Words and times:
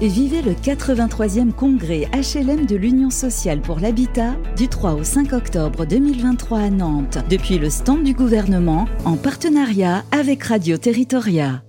et 0.00 0.08
vivez 0.08 0.40
le 0.40 0.52
83e 0.52 1.52
congrès 1.52 2.08
HLM 2.14 2.64
de 2.66 2.76
l'Union 2.76 3.10
sociale 3.10 3.60
pour 3.60 3.80
l'habitat 3.80 4.34
du 4.56 4.68
3 4.68 4.94
au 4.94 5.04
5 5.04 5.32
octobre 5.32 5.84
2023 5.84 6.58
à 6.58 6.70
Nantes, 6.70 7.18
depuis 7.28 7.58
le 7.58 7.68
stand 7.68 8.02
du 8.02 8.14
gouvernement 8.14 8.86
en 9.04 9.16
partenariat 9.16 10.04
avec 10.10 10.42
Radio 10.44 10.78
Territoria. 10.78 11.62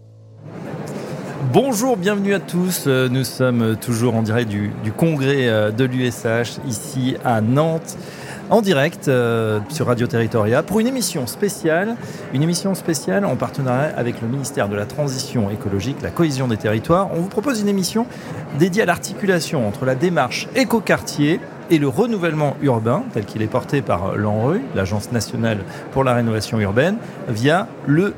Bonjour, 1.52 1.98
bienvenue 1.98 2.34
à 2.34 2.40
tous. 2.40 2.86
Euh, 2.88 3.10
nous 3.10 3.26
sommes 3.26 3.76
toujours 3.76 4.16
en 4.16 4.22
direct 4.22 4.50
du, 4.50 4.72
du 4.86 4.94
congrès 4.94 5.50
euh, 5.50 5.72
de 5.72 5.84
l'USH 5.84 6.60
ici 6.66 7.18
à 7.26 7.42
Nantes 7.42 7.98
en 8.52 8.62
direct 8.62 9.08
euh, 9.08 9.62
sur 9.70 9.88
Radio 9.88 10.08
Territoria 10.08 10.62
pour 10.62 10.82
une 10.82 10.88
émission 10.88 11.26
spéciale, 11.26 11.96
une 12.34 12.44
émission 12.44 12.76
spéciale 12.76 13.26
en 13.26 13.38
partenariat 13.38 13.94
avec 13.96 14.22
le 14.22 14.28
ministère 14.28 14.68
de 14.68 14.76
la 14.76 14.86
Transition 14.86 15.50
écologique, 15.50 16.02
la 16.04 16.12
cohésion 16.12 16.50
des 16.50 16.58
territoires. 16.58 17.10
On 17.14 17.22
vous 17.22 17.30
propose 17.30 17.62
une 17.62 17.70
émission 17.70 18.06
dédiée 18.60 18.84
à 18.84 18.86
l'articulation 18.86 19.66
entre 19.66 19.86
la 19.86 19.96
démarche 19.96 20.50
écoquartier 20.54 21.40
et 21.70 21.80
le 21.80 21.88
renouvellement 21.88 22.58
urbain, 22.62 23.04
tel 23.14 23.24
qu'il 23.24 23.42
est 23.42 23.48
porté 23.48 23.82
par 23.82 24.18
l'ANRU, 24.18 24.62
l'Agence 24.76 25.14
nationale 25.14 25.60
pour 25.94 26.04
la 26.04 26.14
rénovation 26.14 26.60
urbaine, 26.60 26.98
via 27.30 27.70
le 27.88 28.14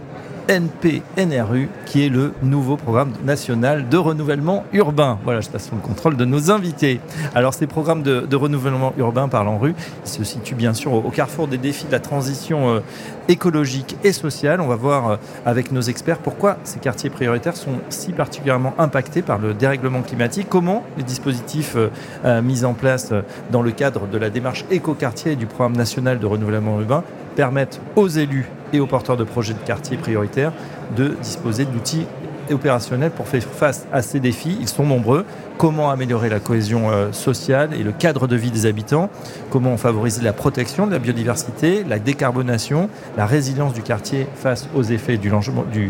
NPNRU, 0.48 1.70
qui 1.86 2.06
est 2.06 2.10
le 2.10 2.34
nouveau 2.42 2.78
programme 2.78 3.14
national 3.24 3.88
de 3.90 3.98
renouvellement 3.98 4.64
urbain. 4.74 5.18
Voilà, 5.24 5.42
je 5.42 5.50
passe 5.50 5.70
sous 5.70 5.76
le 5.76 5.82
contrôle 5.82 6.18
de 6.18 6.26
nos 6.26 6.52
invités. 6.52 7.00
Alors, 7.36 7.54
ces 7.54 7.68
programmes 7.68 8.04
de, 8.04 8.36
renouvellement 8.36 8.94
urbain 8.98 9.28
par 9.28 9.44
l'ANRU 9.44 9.74
se 10.04 10.24
situent 10.24 10.56
bien 10.56 10.74
sûr 10.74 10.94
au, 10.94 11.10
carrefour 11.10 11.48
des 11.48 11.58
défis 11.58 11.86
de 11.86 11.92
la 11.92 12.00
transition 12.00 12.70
euh, 12.70 12.80
écologique 13.28 13.96
et 14.04 14.12
sociale. 14.12 14.60
On 14.60 14.68
va 14.68 14.76
voir 14.76 15.10
euh, 15.10 15.16
avec 15.46 15.72
nos 15.72 15.82
experts 15.82 16.18
pourquoi 16.18 16.58
ces 16.64 16.80
quartiers 16.80 17.10
prioritaires 17.10 17.56
sont 17.56 17.80
si 17.90 18.12
particulièrement 18.12 18.74
impactés 18.78 19.22
par 19.22 19.40
le 19.40 19.54
dérèglement 19.54 20.02
climatique, 20.02 20.48
comment 20.50 20.84
les 20.98 21.04
dispositifs 21.04 21.76
euh, 21.76 22.42
mis 22.42 22.66
en 22.66 22.74
place 22.74 23.14
dans 23.52 23.62
le 23.62 23.72
cadre 23.72 24.08
de 24.08 24.18
la 24.18 24.30
démarche 24.30 24.66
écoquartier 24.72 25.34
et 25.34 25.36
du 25.36 25.46
programme 25.46 25.78
national 25.78 26.20
de 26.20 26.26
renouvellement 26.26 26.80
urbain 26.80 27.04
permettent 27.36 27.80
aux 27.96 28.08
élus 28.08 28.50
et 28.74 28.80
aux 28.80 28.88
porteurs 28.88 29.18
de 29.18 29.24
projets 29.24 29.54
de 29.54 29.60
quartier 29.60 29.98
prioritaires 29.98 30.52
de 30.98 31.16
disposer 31.22 31.66
d'outils 31.66 32.06
opérationnels 32.52 33.12
pour 33.12 33.28
faire 33.28 33.44
face 33.44 33.88
à 33.94 34.02
ces 34.02 34.20
défis. 34.20 34.58
Ils 34.60 34.68
sont 34.68 34.86
nombreux. 34.86 35.26
Comment 35.58 35.90
améliorer 35.90 36.30
la 36.30 36.40
cohésion 36.40 36.90
euh, 36.90 37.12
sociale 37.12 37.70
et 37.74 37.84
le 37.84 37.92
cadre 37.92 38.28
de 38.28 38.36
vie 38.36 38.52
des 38.52 38.66
habitants? 38.66 39.10
Comment 39.50 39.78
favoriser 39.78 40.22
la 40.22 40.34
protection 40.34 40.88
de 40.88 40.92
la 40.92 41.00
biodiversité, 41.00 41.84
la 41.88 42.00
décarbonation, 42.00 42.90
la 43.16 43.26
résilience 43.26 43.74
du 43.74 43.82
quartier 43.82 44.28
face 44.36 44.68
aux 44.76 44.84
effets 44.84 45.18
du, 45.18 45.32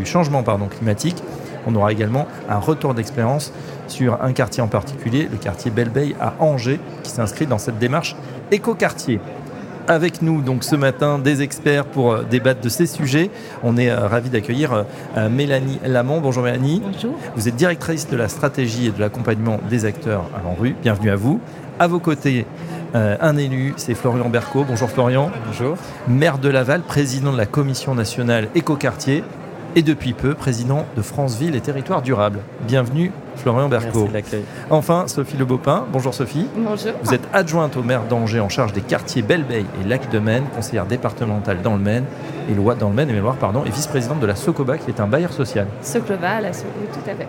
changement 0.04 0.44
climatique? 0.70 1.22
On 1.66 1.74
aura 1.74 1.92
également 1.92 2.26
un 2.48 2.58
retour 2.58 2.94
d'expérience 2.94 3.52
sur 3.88 4.22
un 4.22 4.32
quartier 4.32 4.62
en 4.62 4.68
particulier, 4.68 5.28
le 5.30 5.38
quartier 5.38 5.70
Belleveille 5.70 6.14
à 6.20 6.34
Angers, 6.38 6.78
qui 7.02 7.10
s'inscrit 7.10 7.46
dans 7.46 7.58
cette 7.58 7.78
démarche 7.78 8.16
éco-quartier 8.50 9.18
avec 9.88 10.22
nous 10.22 10.40
donc 10.40 10.64
ce 10.64 10.76
matin 10.76 11.18
des 11.18 11.42
experts 11.42 11.84
pour 11.84 12.12
euh, 12.12 12.22
débattre 12.28 12.60
de 12.60 12.68
ces 12.68 12.86
sujets. 12.86 13.30
On 13.62 13.76
est 13.76 13.90
euh, 13.90 14.06
ravi 14.06 14.30
d'accueillir 14.30 14.84
euh, 15.16 15.28
Mélanie 15.28 15.78
Lamont. 15.84 16.20
Bonjour 16.20 16.42
Mélanie. 16.42 16.82
Bonjour. 16.84 17.14
Vous 17.36 17.48
êtes 17.48 17.56
directrice 17.56 18.08
de 18.08 18.16
la 18.16 18.28
stratégie 18.28 18.86
et 18.86 18.90
de 18.90 19.00
l'accompagnement 19.00 19.60
des 19.68 19.84
acteurs 19.84 20.24
à 20.36 20.42
l'ANRU. 20.42 20.74
Bienvenue 20.82 21.10
à 21.10 21.16
vous. 21.16 21.40
À 21.78 21.88
vos 21.88 21.98
côtés, 21.98 22.46
un 22.94 23.36
élu, 23.36 23.74
c'est 23.76 23.94
Florian 23.94 24.28
Berco. 24.28 24.64
Bonjour 24.64 24.88
Florian. 24.88 25.32
Bonjour. 25.46 25.76
Maire 26.06 26.38
de 26.38 26.48
Laval, 26.48 26.82
président 26.82 27.32
de 27.32 27.36
la 27.36 27.46
Commission 27.46 27.96
nationale 27.96 28.48
Écoquartier 28.54 29.24
et 29.74 29.82
depuis 29.82 30.12
peu 30.12 30.34
président 30.34 30.86
de 30.96 31.02
France 31.02 31.36
Ville 31.36 31.56
et 31.56 31.60
Territoire 31.60 32.02
Durable. 32.02 32.38
Bienvenue 32.68 33.10
Florian 33.36 33.68
Berco. 33.68 34.08
Enfin, 34.70 35.04
Sophie 35.06 35.36
Le 35.36 35.44
Beaupin. 35.44 35.84
Bonjour 35.92 36.14
Sophie. 36.14 36.46
Bonjour. 36.56 36.92
Vous 37.02 37.14
êtes 37.14 37.28
adjointe 37.32 37.76
au 37.76 37.82
maire 37.82 38.02
d'Angers 38.08 38.40
en 38.40 38.48
charge 38.48 38.72
des 38.72 38.80
quartiers 38.80 39.22
Belle-Beille 39.22 39.66
et 39.80 39.88
Lac 39.88 40.10
de 40.10 40.18
Maine, 40.18 40.44
conseillère 40.54 40.86
départementale 40.86 41.62
dans 41.62 41.74
le 41.74 41.82
Maine 41.82 42.04
et 42.50 42.54
loi 42.54 42.74
dans 42.74 42.88
le 42.88 42.94
Maine 42.94 43.10
et 43.10 43.18
Loire, 43.18 43.36
pardon, 43.36 43.64
et 43.64 43.70
vice-présidente 43.70 44.20
de 44.20 44.26
la 44.26 44.36
Socoba 44.36 44.78
qui 44.78 44.90
est 44.90 45.00
un 45.00 45.06
bailleur 45.06 45.32
social. 45.32 45.66
Socoba, 45.82 46.40
la 46.40 46.52
Socoba, 46.52 46.86
tout 46.92 47.10
à 47.10 47.14
fait. 47.14 47.28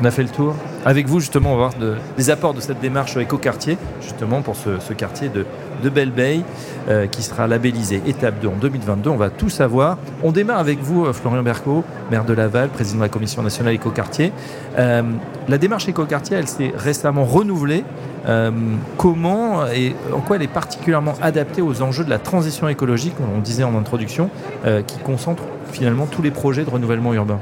On 0.00 0.04
a 0.04 0.10
fait 0.10 0.22
le 0.22 0.28
tour. 0.28 0.54
Avec 0.84 1.06
vous, 1.06 1.20
justement, 1.20 1.52
on 1.52 1.56
va 1.56 1.68
voir 1.68 1.96
des 2.16 2.30
apports 2.30 2.52
de 2.52 2.60
cette 2.60 2.80
démarche 2.80 3.16
éco-quartier, 3.16 3.78
justement 4.02 4.42
pour 4.42 4.56
ce, 4.56 4.92
quartier 4.92 5.28
de, 5.28 5.46
de 5.82 5.88
Belle-Beille, 5.88 6.44
euh, 6.88 7.06
qui 7.06 7.22
sera 7.22 7.46
labellisé 7.46 8.02
étape 8.06 8.40
2 8.40 8.48
en 8.48 8.56
2022. 8.56 9.10
On 9.10 9.16
va 9.16 9.30
tout 9.30 9.48
savoir. 9.48 9.98
On 10.22 10.32
démarre 10.32 10.58
avec 10.58 10.80
vous, 10.80 11.06
euh, 11.06 11.12
Florian 11.12 11.42
Berco, 11.42 11.84
maire 12.10 12.24
de 12.24 12.34
Laval, 12.34 12.70
président 12.70 12.98
de 12.98 13.02
la 13.04 13.08
Commission 13.08 13.42
nationale 13.42 13.74
éco-quartier. 13.74 14.32
Euh, 14.78 15.02
la 15.48 15.58
démarche 15.58 15.88
éco-quartier, 15.88 16.36
elle 16.36 16.48
s'est 16.48 16.72
récemment 16.76 17.24
renouvelée. 17.24 17.84
comment 18.96 19.66
et 19.66 19.94
en 20.12 20.20
quoi 20.20 20.36
elle 20.36 20.42
est 20.42 20.48
particulièrement 20.48 21.12
adaptée 21.20 21.60
aux 21.60 21.82
enjeux 21.82 22.04
de 22.04 22.10
la 22.10 22.18
transition 22.18 22.68
écologique, 22.68 23.14
on 23.20 23.40
disait 23.40 23.64
en 23.64 23.76
introduction, 23.76 24.30
qui 24.86 24.96
concentre 24.98 25.42
finalement 25.70 26.06
tous 26.06 26.22
les 26.22 26.30
projets 26.30 26.64
de 26.64 26.70
renouvellement 26.70 27.12
urbain? 27.12 27.38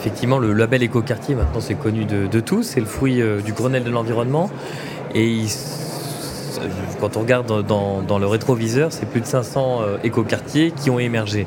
Effectivement, 0.00 0.38
le 0.38 0.54
label 0.54 0.82
écoquartier, 0.82 1.34
maintenant, 1.34 1.60
c'est 1.60 1.74
connu 1.74 2.06
de, 2.06 2.40
tous. 2.40 2.62
C'est 2.62 2.80
le 2.80 2.86
fruit 2.86 3.20
euh, 3.20 3.42
du 3.42 3.52
Grenelle 3.52 3.84
de 3.84 3.90
l'environnement. 3.90 4.50
Et 5.14 5.42
quand 7.02 7.18
on 7.18 7.20
regarde 7.20 7.66
dans, 7.66 8.18
le 8.18 8.26
rétroviseur, 8.26 8.92
c'est 8.92 9.04
plus 9.04 9.20
de 9.20 9.26
500 9.26 9.80
euh, 9.82 9.96
écoquartiers 10.02 10.70
qui 10.70 10.88
ont 10.88 10.98
émergé. 10.98 11.46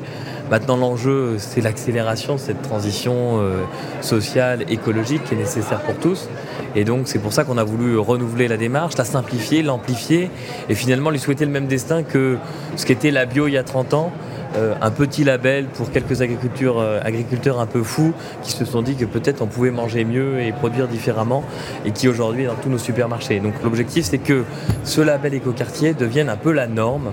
Maintenant, 0.52 0.76
l'enjeu, 0.76 1.34
c'est 1.38 1.62
l'accélération 1.62 2.34
de 2.34 2.40
cette 2.40 2.62
transition 2.62 3.40
euh, 3.40 3.64
sociale, 4.02 4.64
écologique 4.68 5.24
qui 5.24 5.34
est 5.34 5.38
nécessaire 5.38 5.80
pour 5.80 5.96
tous. 5.96 6.28
Et 6.76 6.84
donc, 6.84 7.08
c'est 7.08 7.18
pour 7.18 7.32
ça 7.32 7.42
qu'on 7.42 7.58
a 7.58 7.64
voulu 7.64 7.98
renouveler 7.98 8.46
la 8.46 8.56
démarche, 8.56 8.96
la 8.96 9.04
simplifier, 9.04 9.64
l'amplifier 9.64 10.30
et 10.68 10.76
finalement 10.76 11.10
lui 11.10 11.18
souhaiter 11.18 11.44
le 11.44 11.50
même 11.50 11.66
destin 11.66 12.04
que 12.04 12.36
ce 12.76 12.86
qu'était 12.86 13.10
la 13.10 13.26
bio 13.26 13.48
il 13.48 13.54
y 13.54 13.58
a 13.58 13.64
30 13.64 13.94
ans. 13.94 14.12
Euh, 14.56 14.74
un 14.80 14.90
petit 14.92 15.24
label 15.24 15.66
pour 15.66 15.90
quelques 15.90 16.20
euh, 16.20 17.00
agriculteurs 17.02 17.58
un 17.58 17.66
peu 17.66 17.82
fous 17.82 18.12
qui 18.42 18.52
se 18.52 18.64
sont 18.64 18.82
dit 18.82 18.94
que 18.94 19.04
peut-être 19.04 19.42
on 19.42 19.46
pouvait 19.46 19.72
manger 19.72 20.04
mieux 20.04 20.40
et 20.40 20.52
produire 20.52 20.86
différemment 20.86 21.42
et 21.84 21.90
qui 21.90 22.06
aujourd'hui 22.06 22.44
est 22.44 22.46
dans 22.46 22.54
tous 22.54 22.68
nos 22.68 22.78
supermarchés. 22.78 23.40
Donc 23.40 23.54
l'objectif 23.64 24.04
c'est 24.04 24.18
que 24.18 24.44
ce 24.84 25.00
label 25.00 25.34
écoquartier 25.34 25.92
devienne 25.92 26.28
un 26.28 26.36
peu 26.36 26.52
la 26.52 26.68
norme 26.68 27.10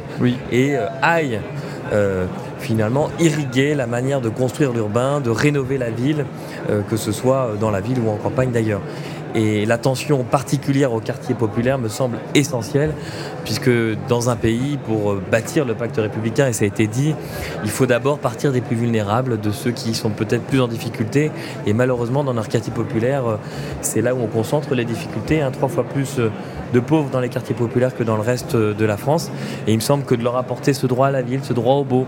et 0.51 0.77
euh, 0.77 0.85
aille 1.01 1.39
finalement 2.59 3.09
irriguer 3.19 3.75
la 3.75 3.85
manière 3.85 4.21
de 4.21 4.29
construire 4.29 4.71
l'urbain, 4.71 5.19
de 5.19 5.29
rénover 5.29 5.77
la 5.77 5.89
ville, 5.89 6.25
que 6.89 6.95
ce 6.95 7.11
soit 7.11 7.55
dans 7.59 7.69
la 7.69 7.81
ville 7.81 7.99
ou 7.99 8.09
en 8.09 8.15
campagne 8.15 8.51
d'ailleurs. 8.51 8.79
Et 9.35 9.65
l'attention 9.65 10.23
particulière 10.23 10.93
aux 10.93 10.99
quartiers 10.99 11.35
populaires 11.35 11.77
me 11.77 11.87
semble 11.87 12.17
essentielle, 12.35 12.93
puisque 13.43 13.71
dans 14.07 14.29
un 14.29 14.35
pays, 14.35 14.77
pour 14.85 15.15
bâtir 15.15 15.65
le 15.65 15.73
pacte 15.73 15.97
républicain, 15.97 16.47
et 16.47 16.53
ça 16.53 16.65
a 16.65 16.67
été 16.67 16.87
dit, 16.87 17.15
il 17.63 17.69
faut 17.69 17.85
d'abord 17.85 18.19
partir 18.19 18.51
des 18.51 18.61
plus 18.61 18.75
vulnérables, 18.75 19.39
de 19.39 19.51
ceux 19.51 19.71
qui 19.71 19.93
sont 19.93 20.09
peut-être 20.09 20.43
plus 20.43 20.61
en 20.61 20.67
difficulté. 20.67 21.31
Et 21.65 21.73
malheureusement, 21.73 22.23
dans 22.23 22.33
nos 22.33 22.41
quartiers 22.43 22.73
populaires, 22.73 23.23
c'est 23.81 24.01
là 24.01 24.13
où 24.15 24.19
on 24.21 24.27
concentre 24.27 24.75
les 24.75 24.85
difficultés, 24.85 25.41
hein, 25.41 25.51
trois 25.51 25.69
fois 25.69 25.83
plus 25.83 26.19
de 26.73 26.79
pauvres 26.79 27.09
dans 27.09 27.19
les 27.19 27.29
quartiers 27.29 27.55
populaires 27.55 27.95
que 27.95 28.03
dans 28.03 28.15
le 28.15 28.21
reste 28.21 28.55
de 28.55 28.85
la 28.85 28.97
France. 28.97 29.31
Et 29.67 29.71
il 29.71 29.75
me 29.75 29.81
semble 29.81 30.03
que 30.03 30.15
de 30.15 30.23
leur 30.23 30.37
apporter 30.37 30.73
ce 30.73 30.87
droit 30.87 31.07
à 31.07 31.11
la 31.11 31.21
ville, 31.21 31.41
ce 31.43 31.53
droit 31.53 31.75
au 31.75 31.83
beau, 31.83 32.05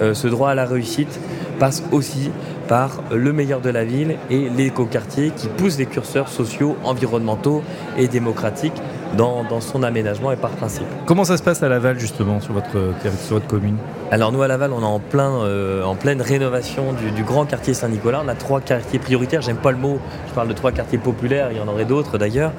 euh, 0.00 0.14
ce 0.14 0.28
droit 0.28 0.50
à 0.50 0.54
la 0.54 0.64
réussite, 0.64 1.20
passe 1.58 1.84
aussi 1.92 2.30
par 2.68 3.02
le 3.12 3.32
meilleur 3.32 3.60
de 3.60 3.70
la 3.70 3.84
ville 3.84 4.16
et 4.30 4.48
l'écoquartier 4.48 5.30
qui 5.30 5.48
pousse 5.48 5.76
des 5.76 5.86
curseurs 5.86 6.28
sociaux, 6.28 6.76
environnementaux 6.84 7.62
et 7.96 8.08
démocratiques 8.08 8.80
dans, 9.16 9.44
son 9.60 9.82
aménagement 9.82 10.32
et 10.32 10.36
par 10.36 10.50
principe. 10.50 10.86
Comment 11.06 11.24
ça 11.24 11.36
se 11.36 11.42
passe 11.42 11.62
à 11.62 11.68
Laval 11.68 11.98
justement 11.98 12.40
sur 12.40 12.52
votre, 12.52 12.92
sur 13.24 13.36
votre 13.36 13.46
commune? 13.46 13.76
Alors 14.10 14.32
nous 14.32 14.42
à 14.42 14.48
Laval 14.48 14.72
on 14.72 14.80
est 14.80 14.84
en, 14.84 14.98
plein, 14.98 15.30
euh, 15.30 15.82
en 15.82 15.94
pleine 15.94 16.20
rénovation 16.20 16.92
du, 16.92 17.22
grand 17.22 17.46
quartier 17.46 17.74
Saint-Nicolas. 17.74 18.22
On 18.24 18.28
a 18.28 18.34
trois 18.34 18.60
quartiers 18.60 18.98
prioritaires, 18.98 19.42
j'aime 19.42 19.56
pas 19.56 19.70
le 19.70 19.78
mot, 19.78 19.98
je 20.28 20.34
parle 20.34 20.48
de 20.48 20.52
trois 20.52 20.72
quartiers 20.72 20.98
populaires, 20.98 21.48
il 21.52 21.58
y 21.58 21.60
en 21.60 21.68
aurait 21.68 21.84
d'autres 21.84 22.18
d'ailleurs, 22.18 22.52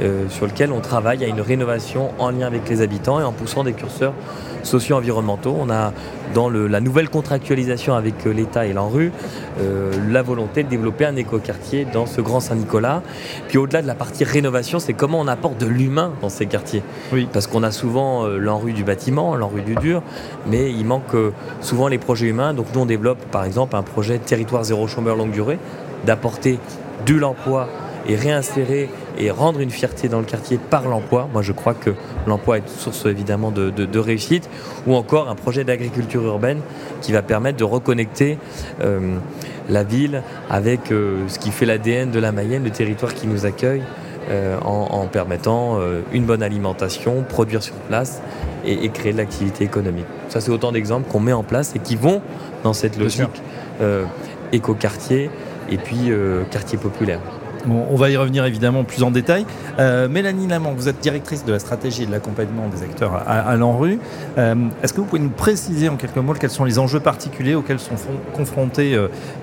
euh, 0.00 0.28
sur 0.28 0.46
lesquels 0.46 0.72
on 0.72 0.80
travaille 0.80 1.24
à 1.24 1.28
une 1.28 1.40
rénovation 1.40 2.10
en 2.18 2.30
lien 2.30 2.46
avec 2.46 2.68
les 2.68 2.80
habitants 2.82 3.20
et 3.20 3.24
en 3.24 3.32
poussant 3.32 3.64
des 3.64 3.74
curseurs 3.74 4.14
socio-environnementaux. 4.62 5.56
On 5.58 5.70
a 5.70 5.92
dans 6.34 6.50
la 6.50 6.80
nouvelle 6.80 7.08
contractualisation 7.08 7.94
avec 7.94 8.26
euh, 8.26 8.32
l'État 8.32 8.66
et 8.66 8.72
l'ANRU 8.72 9.12
euh, 9.60 9.92
la 10.10 10.22
volonté 10.22 10.62
de 10.62 10.68
développer 10.68 11.04
un 11.04 11.16
écoquartier 11.16 11.86
dans 11.86 12.06
ce 12.06 12.20
grand 12.20 12.40
Saint-Nicolas. 12.40 13.02
Puis 13.48 13.58
au-delà 13.58 13.82
de 13.82 13.86
la 13.86 13.94
partie 13.94 14.24
rénovation, 14.24 14.78
c'est 14.78 14.92
comment 14.92 15.20
on 15.20 15.26
apporte 15.26 15.58
de 15.58 15.66
l'humain 15.66 16.12
dans 16.20 16.28
ces 16.28 16.46
quartiers. 16.46 16.82
Oui. 17.12 17.28
Parce 17.32 17.46
qu'on 17.46 17.62
a 17.62 17.70
souvent 17.70 18.24
euh, 18.24 18.38
l'ANRU 18.38 18.72
du 18.72 18.84
bâtiment, 18.84 19.36
l'ANRU 19.36 19.62
du 19.62 19.74
dur, 19.76 20.02
mais 20.46 20.70
il 20.70 20.84
manque 20.84 21.16
souvent 21.60 21.88
les 21.88 21.98
projets 21.98 22.26
humains. 22.26 22.54
Donc 22.54 22.66
nous 22.74 22.80
on 22.80 22.86
développe 22.86 23.24
par 23.30 23.44
exemple 23.44 23.76
un 23.76 23.82
projet 23.82 24.18
territoire 24.18 24.64
zéro 24.64 24.86
chômeur 24.86 25.16
longue 25.16 25.30
durée, 25.30 25.58
d'apporter 26.04 26.58
de 27.06 27.14
l'emploi 27.14 27.68
et 28.08 28.16
réinsérer 28.16 28.88
et 29.18 29.30
rendre 29.30 29.60
une 29.60 29.70
fierté 29.70 30.08
dans 30.08 30.18
le 30.18 30.24
quartier 30.24 30.58
par 30.58 30.88
l'emploi. 30.88 31.28
Moi, 31.32 31.42
je 31.42 31.52
crois 31.52 31.74
que 31.74 31.90
l'emploi 32.26 32.58
est 32.58 32.68
source 32.68 33.04
évidemment 33.06 33.50
de, 33.50 33.98
réussite. 33.98 34.48
Ou 34.86 34.94
encore 34.94 35.28
un 35.28 35.34
projet 35.34 35.64
d'agriculture 35.64 36.24
urbaine 36.24 36.60
qui 37.02 37.12
va 37.12 37.22
permettre 37.22 37.58
de 37.58 37.64
reconnecter 37.64 38.38
euh, 38.80 39.16
la 39.68 39.84
ville 39.84 40.22
avec 40.48 40.90
euh, 40.90 41.28
ce 41.28 41.38
qui 41.38 41.50
fait 41.50 41.66
l'ADN 41.66 42.10
de 42.10 42.18
la 42.18 42.32
Mayenne, 42.32 42.64
le 42.64 42.70
territoire 42.70 43.14
qui 43.14 43.26
nous 43.26 43.46
accueille. 43.46 43.82
Euh, 44.30 44.58
en, 44.60 45.06
permettant 45.06 45.78
une 46.12 46.26
bonne 46.26 46.42
alimentation, 46.42 47.24
produire 47.26 47.62
sur 47.62 47.74
place 47.76 48.20
et, 48.62 48.90
créer 48.90 49.12
de 49.14 49.16
l'activité 49.16 49.64
économique. 49.64 50.04
Ça, 50.28 50.42
c'est 50.42 50.50
autant 50.50 50.70
d'exemples 50.70 51.10
qu'on 51.10 51.20
met 51.20 51.32
en 51.32 51.42
place 51.42 51.74
et 51.74 51.78
qui 51.78 51.96
vont 51.96 52.20
dans 52.62 52.74
cette 52.74 52.98
logique 52.98 53.42
éco-quartier 54.52 55.30
et 55.70 55.78
puis 55.78 56.12
quartier 56.50 56.76
populaire 56.76 57.20
on 57.70 57.96
va 57.96 58.10
y 58.10 58.16
revenir 58.16 58.44
évidemment 58.44 58.84
plus 58.84 59.02
en 59.02 59.10
détail. 59.10 59.46
Euh, 59.78 60.08
Mélanie 60.08 60.46
Lamont, 60.46 60.72
vous 60.72 60.88
êtes 60.88 61.00
directrice 61.00 61.44
de 61.44 61.52
la 61.52 61.58
stratégie 61.58 62.02
et 62.04 62.06
de 62.06 62.12
l'accompagnement 62.12 62.68
des 62.68 62.82
acteurs 62.82 63.22
à, 63.26 63.56
l'ANRU. 63.56 63.98
Euh, 64.38 64.54
est-ce 64.82 64.92
que 64.92 65.00
vous 65.00 65.06
pouvez 65.06 65.22
nous 65.22 65.28
préciser 65.30 65.88
en 65.88 65.96
quelques 65.96 66.16
mots 66.16 66.34
quels 66.34 66.50
sont 66.50 66.64
les 66.64 66.78
enjeux 66.78 67.00
particuliers 67.00 67.54
auxquels 67.54 67.80
sont 67.80 67.96
confrontés 68.34 68.94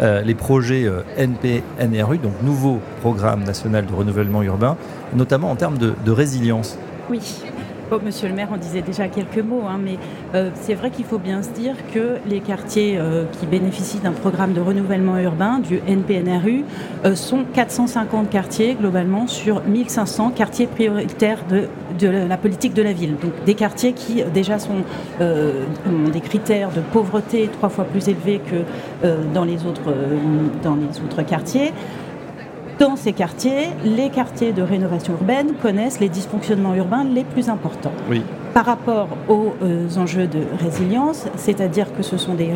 euh, 0.01 0.21
les 0.21 0.35
projets 0.35 0.89
NP-NRU, 1.17 2.17
donc 2.19 2.33
nouveau 2.43 2.79
programme 3.01 3.43
national 3.43 3.85
de 3.85 3.93
renouvellement 3.93 4.43
urbain, 4.43 4.77
notamment 5.13 5.51
en 5.51 5.55
termes 5.55 5.77
de 5.77 6.11
résilience? 6.11 6.77
Oui, 7.09 7.19
Oh, 7.91 7.99
monsieur 8.03 8.27
le 8.27 8.33
maire 8.33 8.51
en 8.51 8.57
disait 8.57 8.81
déjà 8.81 9.07
quelques 9.09 9.37
mots, 9.37 9.61
hein, 9.69 9.79
mais 9.79 9.99
euh, 10.33 10.49
c'est 10.55 10.73
vrai 10.73 10.89
qu'il 10.89 11.05
faut 11.05 11.19
bien 11.19 11.43
se 11.43 11.51
dire 11.51 11.75
que 11.93 12.17
les 12.27 12.39
quartiers 12.39 12.97
euh, 12.97 13.25
qui 13.39 13.45
bénéficient 13.45 13.99
d'un 13.99 14.11
programme 14.11 14.53
de 14.53 14.59
renouvellement 14.59 15.19
urbain 15.19 15.59
du 15.59 15.79
NPNRU 15.87 16.63
euh, 17.05 17.13
sont 17.13 17.43
450 17.53 18.31
quartiers 18.31 18.73
globalement 18.73 19.27
sur 19.27 19.61
1500 19.61 20.31
quartiers 20.31 20.65
prioritaires 20.65 21.43
de, 21.47 22.07
la 22.07 22.37
politique 22.37 22.73
de 22.73 22.81
la 22.81 22.91
ville. 22.91 23.17
Donc 23.21 23.33
des 23.45 23.53
quartiers 23.53 23.93
qui 23.93 24.23
déjà 24.33 24.57
sont 24.57 24.83
ont 25.21 26.09
des 26.11 26.19
critères 26.19 26.71
de 26.71 26.81
pauvreté 26.81 27.49
trois 27.53 27.69
fois 27.69 27.85
plus 27.85 28.09
élevés 28.09 28.39
que 28.39 29.07
dans 29.33 29.45
les 29.45 29.65
autres 29.65 31.21
quartiers. 31.25 31.71
Dans 32.79 32.97
ces 32.97 33.13
quartiers, 33.13 33.67
les 33.85 34.09
quartiers 34.09 34.51
de 34.51 34.61
rénovation 34.61 35.13
urbaine 35.13 35.53
connaissent 35.61 36.01
les 36.01 36.09
dysfonctionnements 36.09 36.75
urbains 36.75 37.05
les 37.05 37.23
plus 37.23 37.47
importants. 37.47 37.93
Par 38.55 38.67
rapport 38.67 39.09
aux 39.27 39.53
euh, 39.63 39.89
enjeux 39.97 40.27
de 40.27 40.39
résilience, 40.57 41.25
c'est-à-dire 41.35 41.93
que 41.93 42.01
ce 42.01 42.15
sont 42.15 42.35
des, 42.35 42.51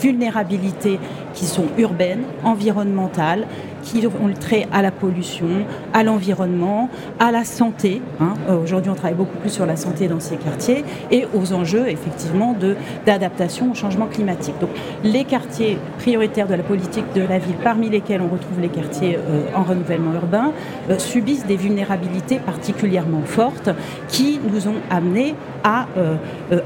vulnérabilités 0.00 0.98
qui 1.34 1.44
sont 1.44 1.66
urbaines, 1.76 2.22
environnementales, 2.44 3.46
qui 3.82 4.06
ont 4.06 4.26
le 4.26 4.34
trait 4.34 4.66
à 4.72 4.80
la 4.80 4.90
pollution, 4.90 5.66
à 5.92 6.02
l'environnement, 6.02 6.88
à 7.18 7.30
la 7.30 7.44
santé. 7.44 8.00
Hein. 8.20 8.34
Euh, 8.48 8.62
aujourd'hui, 8.62 8.90
on 8.90 8.94
travaille 8.94 9.16
beaucoup 9.16 9.36
plus 9.36 9.50
sur 9.50 9.66
la 9.66 9.76
santé 9.76 10.08
dans 10.08 10.20
ces 10.20 10.36
quartiers 10.36 10.82
et 11.10 11.26
aux 11.34 11.52
enjeux 11.52 11.88
effectivement 11.88 12.56
d'adaptation 13.04 13.72
au 13.72 13.74
changement 13.74 14.06
climatique. 14.06 14.54
Donc, 14.62 14.70
les 15.04 15.24
quartiers 15.24 15.76
prioritaires 15.98 16.46
de 16.46 16.54
la 16.54 16.62
politique 16.62 17.04
de 17.14 17.20
la 17.20 17.38
ville, 17.38 17.56
parmi 17.62 17.90
lesquels 17.90 18.22
on 18.22 18.32
retrouve 18.32 18.60
les 18.62 18.68
quartiers 18.68 19.16
euh, 19.16 19.42
en 19.54 19.62
renouvellement 19.62 20.14
urbain, 20.14 20.52
subissent 20.96 21.44
des 21.44 21.56
vulnérabilités 21.56 22.38
particulièrement 22.38 23.22
fortes 23.26 23.68
qui 24.08 24.40
nous 24.50 24.68
ont 24.68 24.80
amenés 25.02 25.34
à 25.64 25.86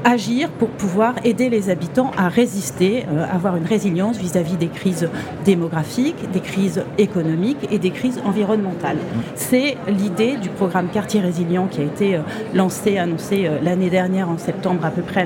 agir 0.03 0.49
pour 0.49 0.69
pouvoir 0.69 1.13
aider 1.23 1.49
les 1.49 1.69
habitants 1.69 2.11
à 2.17 2.29
résister, 2.29 3.05
avoir 3.31 3.55
une 3.55 3.65
résilience 3.65 4.17
vis-à-vis 4.17 4.55
-vis 4.55 4.57
des 4.57 4.67
crises 4.67 5.09
démographiques, 5.45 6.31
des 6.31 6.39
crises 6.39 6.83
économiques 6.97 7.67
et 7.71 7.79
des 7.79 7.91
crises 7.91 8.19
environnementales. 8.25 8.97
C'est 9.35 9.77
l'idée 9.87 10.37
du 10.37 10.49
programme 10.49 10.87
Quartier 10.89 11.21
Résilient 11.21 11.67
qui 11.67 11.81
a 11.81 11.83
été 11.83 12.15
euh, 12.15 12.19
lancé, 12.53 12.97
annoncé 12.97 13.45
euh, 13.45 13.57
l'année 13.61 13.89
dernière 13.89 14.29
en 14.29 14.37
septembre 14.37 14.85
à 14.85 14.91
peu 14.91 15.01
près 15.01 15.25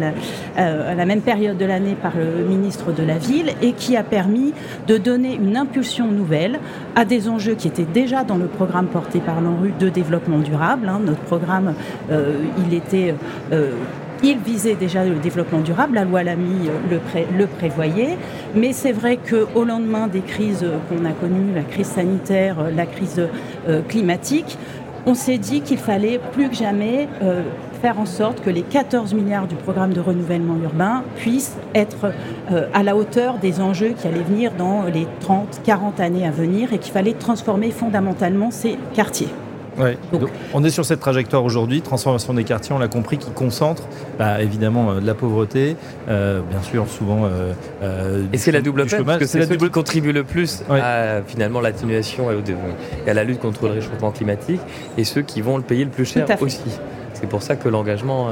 euh, 0.58 0.92
à 0.92 0.96
la, 0.96 1.06
même 1.06 1.22
période 1.22 1.58
de 1.58 1.66
l'année 1.66 1.96
par 2.02 2.14
le 2.16 2.46
ministre 2.46 2.92
de 2.92 3.04
la 3.04 3.18
Ville 3.18 3.54
et 3.62 3.74
qui 3.74 3.98
a 3.98 4.04
permis 4.04 4.54
de 4.88 4.98
donner 4.98 5.36
une 5.36 5.58
impulsion 5.58 6.08
nouvelle 6.12 6.60
à 6.96 7.06
des 7.06 7.30
enjeux 7.30 7.56
qui 7.56 7.68
étaient 7.68 7.84
déjà 7.84 8.24
dans 8.24 8.38
le 8.38 8.48
programme 8.48 8.88
porté 8.88 9.20
par 9.20 9.42
l'ANRU 9.42 9.74
de 9.80 9.90
développement 9.90 10.40
durable. 10.40 10.90
Hein. 10.90 11.00
Notre 11.06 11.22
programme, 11.22 11.74
il 12.10 12.74
était 12.74 13.01
il 14.24 14.38
visait 14.38 14.76
déjà 14.76 15.04
le 15.04 15.16
développement 15.16 15.62
durable, 15.62 15.96
la 15.96 16.06
loi 16.06 16.24
Lamy 16.24 16.70
le, 16.90 17.00
le 17.38 17.48
prévoyait, 17.48 18.18
mais 18.56 18.74
c'est 18.74 18.92
vrai 18.92 19.18
qu'au 19.18 19.64
lendemain 19.64 20.08
des 20.08 20.22
crises 20.22 20.66
qu'on 20.90 21.06
a 21.06 21.12
connues, 21.12 21.54
la 21.56 21.64
crise 21.64 21.88
sanitaire, 21.88 22.58
la 22.76 22.86
crise 22.86 23.22
euh, 23.68 23.82
climatique, 23.88 24.58
on 25.08 25.16
s'est 25.16 25.40
dit 25.40 25.62
qu'il 25.62 25.80
fallait 25.80 26.20
plus 26.32 26.50
que 26.50 26.56
jamais 26.56 27.08
euh, 27.24 27.42
faire 27.82 28.00
en 28.00 28.06
sorte 28.06 28.42
que 28.42 28.52
les 28.52 28.62
14 28.62 29.16
milliards 29.16 29.48
du 29.48 29.56
programme 29.56 29.94
de 29.94 30.00
renouvellement 30.00 30.56
urbain 30.64 31.04
puissent 31.16 31.58
être 31.74 32.14
euh, 32.52 32.68
à 32.74 32.84
la 32.84 32.96
hauteur 32.96 33.40
des 33.40 33.60
enjeux 33.60 33.94
qui 33.98 34.08
allaient 34.08 34.20
venir 34.20 34.52
dans 34.56 34.84
les 34.84 35.08
30, 35.22 35.62
40 35.64 36.00
années 36.00 36.28
à 36.28 36.32
venir 36.32 36.72
et 36.74 36.78
qu'il 36.78 36.94
fallait 36.94 37.14
transformer 37.14 37.72
fondamentalement 37.72 38.52
ces 38.52 38.78
quartiers. 38.94 39.30
Donc, 40.12 40.30
on 40.54 40.64
est 40.64 40.70
sur 40.70 40.86
cette 40.86 41.00
trajectoire 41.00 41.44
aujourd'hui, 41.44 41.82
transformation 41.82 42.34
des 42.34 42.44
quartiers, 42.44 42.74
on 42.76 42.80
l'a 42.80 42.88
compris, 42.88 43.18
qui 43.18 43.32
concentre 43.32 43.84
bah, 44.20 44.42
évidemment 44.42 44.92
euh, 44.92 45.00
de 45.00 45.08
la 45.08 45.14
pauvreté, 45.14 45.76
euh, 46.10 46.42
bien 46.50 46.62
sûr 46.62 46.88
souvent. 46.88 47.22
Euh, 47.26 48.24
et 48.34 48.38
c'est 48.38 48.52
la 48.52 48.62
double 48.62 48.86
peine, 48.86 49.04
parce 49.04 49.20
que 49.20 49.26
c'est 49.26 49.40
la 49.40 49.46
double... 49.46 49.66
qui 49.66 49.72
contribue 49.72 50.12
le 50.12 50.24
plus 50.24 50.64
à 50.70 51.22
finalement 51.26 51.62
l'atténuation 51.62 52.28
et, 52.32 53.10
à 53.10 53.14
la 53.14 53.24
lutte 53.24 53.40
contre 53.40 53.66
le 53.66 53.74
réchauffement 53.74 54.12
climatique, 54.12 54.62
et 54.98 55.04
ceux 55.04 55.22
qui 55.22 55.42
vont 55.42 55.58
le 55.58 55.64
payer 55.64 55.86
le 55.86 55.92
plus 55.92 56.06
cher 56.06 56.26
aussi. 56.42 56.62
C'est 57.14 57.28
pour 57.28 57.44
ça 57.44 57.56
que 57.56 57.70
l'engagement 57.70 58.30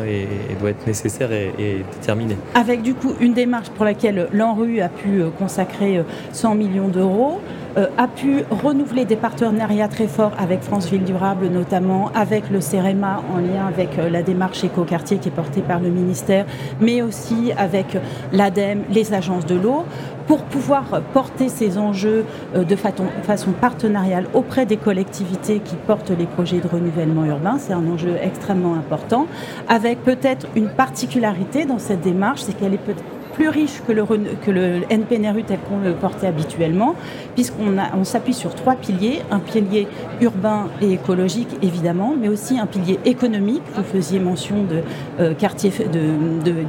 doit 0.59 0.69
être 0.71 0.87
nécessaire 0.87 1.31
et, 1.31 1.53
et, 1.59 1.85
déterminé. 1.99 2.37
Avec 2.55 2.81
du 2.81 2.95
coup 2.95 3.13
une 3.19 3.33
démarche 3.33 3.69
pour 3.69 3.85
laquelle 3.85 4.27
l'ANRU 4.33 4.81
a 4.81 4.89
pu 4.89 5.21
consacrer 5.37 6.03
100 6.31 6.55
millions 6.55 6.87
d'euros. 6.87 7.39
Euh, 7.77 7.87
a 7.97 8.07
pu 8.07 8.43
renouveler 8.49 9.05
des 9.05 9.15
partenariats 9.15 9.87
très 9.87 10.07
forts 10.07 10.31
avec 10.39 10.63
France 10.63 10.89
Ville 10.89 11.03
Durable, 11.03 11.47
notamment 11.47 12.09
avec 12.15 12.49
le 12.49 12.61
CEREMA 12.61 13.21
en 13.31 13.37
lien 13.37 13.67
avec 13.67 13.99
euh, 13.99 14.09
la 14.09 14.23
démarche 14.23 14.63
éco-quartier 14.63 15.17
qui 15.17 15.29
est 15.29 15.31
portée 15.31 15.61
par 15.61 15.79
le 15.79 15.89
ministère, 15.89 16.45
mais 16.81 17.03
aussi 17.03 17.51
avec 17.57 17.95
l'ADEME, 18.33 18.83
les 18.89 19.13
agences 19.13 19.45
de 19.45 19.55
l'eau, 19.55 19.85
pour 20.25 20.43
pouvoir 20.43 21.01
porter 21.13 21.47
ces 21.49 21.77
enjeux 21.77 22.25
euh, 22.55 22.63
de 22.63 22.75
façon 22.75 23.51
partenariale 23.51 24.25
auprès 24.33 24.65
des 24.65 24.77
collectivités 24.77 25.59
qui 25.59 25.75
portent 25.75 26.11
les 26.11 26.25
projets 26.25 26.59
de 26.59 26.67
renouvellement 26.67 27.25
urbain. 27.25 27.57
C'est 27.59 27.73
un 27.73 27.87
enjeu 27.87 28.15
extrêmement 28.21 28.73
important, 28.73 29.27
avec 29.67 30.03
peut-être 30.03 30.47
une 30.55 30.69
particularité 30.69 31.65
dans 31.65 31.79
cette 31.79 32.01
démarche, 32.01 32.41
c'est 32.41 32.53
qu'elle 32.53 32.73
est 32.73 32.77
peut-être 32.77 33.03
plus 33.39 33.47
riche 33.47 33.81
que 33.87 33.93
le, 33.93 34.03
que 34.03 34.51
le 34.51 34.81
NPNRU 34.89 35.43
tel 35.43 35.59
qu'on 35.59 35.79
le 35.79 35.93
portait 35.93 36.27
habituellement, 36.27 36.93
puisqu'on 37.35 37.77
on 37.97 38.03
s'appuie 38.03 38.33
sur 38.33 38.53
trois 38.53 38.75
piliers, 38.75 39.21
un 39.31 39.39
pilier 39.39 39.87
urbain 40.19 40.67
et 40.81 40.91
écologique 40.91 41.47
évidemment, 41.61 42.15
mais 42.19 42.27
aussi 42.27 42.59
un 42.59 42.65
pilier 42.65 42.99
économique. 43.05 43.61
Vous 43.77 43.83
faisiez 43.83 44.19
mention 44.19 44.63
de 44.63 44.81
euh, 45.21 45.33
quartier 45.33 45.71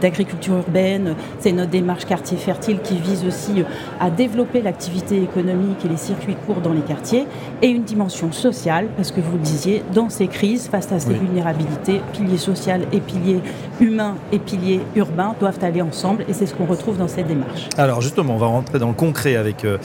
d'agriculture 0.01 0.59
urbaine, 0.59 1.17
c'est 1.41 1.51
notre 1.51 1.71
démarche 1.71 2.05
quartier 2.05 2.37
fertile 2.37 2.79
qui 2.85 2.99
vise 2.99 3.25
aussi 3.27 3.63
euh, 3.63 3.65
à 3.99 4.09
développer 4.09 4.63
l'activité 4.63 5.21
économique 5.21 5.85
et 5.85 5.89
les 5.89 5.97
circuits 5.97 6.37
courts 6.47 6.61
dans 6.61 6.73
les 6.73 6.83
quartiers, 6.83 7.27
et 7.63 7.69
une 7.69 7.83
dimension 7.83 8.31
sociale, 8.31 8.87
parce 8.97 9.11
que 9.11 9.21
vous 9.21 9.33
le 9.33 9.43
disiez, 9.43 9.83
dans 9.93 10.09
ces 10.09 10.29
crises, 10.29 10.69
face 10.69 10.93
à 10.93 11.01
ces 11.01 11.15
vulnérabilités, 11.15 12.01
pilier 12.13 12.39
social 12.39 12.83
et 12.93 13.01
pilier 13.01 13.41
humain 13.81 14.15
et 14.31 14.39
pilier 14.39 14.81
urbain 14.95 15.35
doivent 15.41 15.59
aller 15.63 15.83
ensemble, 15.83 16.25
et 16.29 16.33
c'est 16.33 16.47
ce 16.47 16.60
qu'on 16.61 16.67
retrouve 16.67 16.99
dans 16.99 17.09
cette 17.09 17.27
démarche. 17.27 17.69
Alors 17.79 18.03
justement, 18.03 18.35
on 18.35 18.39
va 18.39 18.47
rentrer 18.47 18.79
dans 18.79 18.89
le 18.89 18.95
concret 18.95 19.37
avec, 19.37 19.65
euh, 19.65 19.79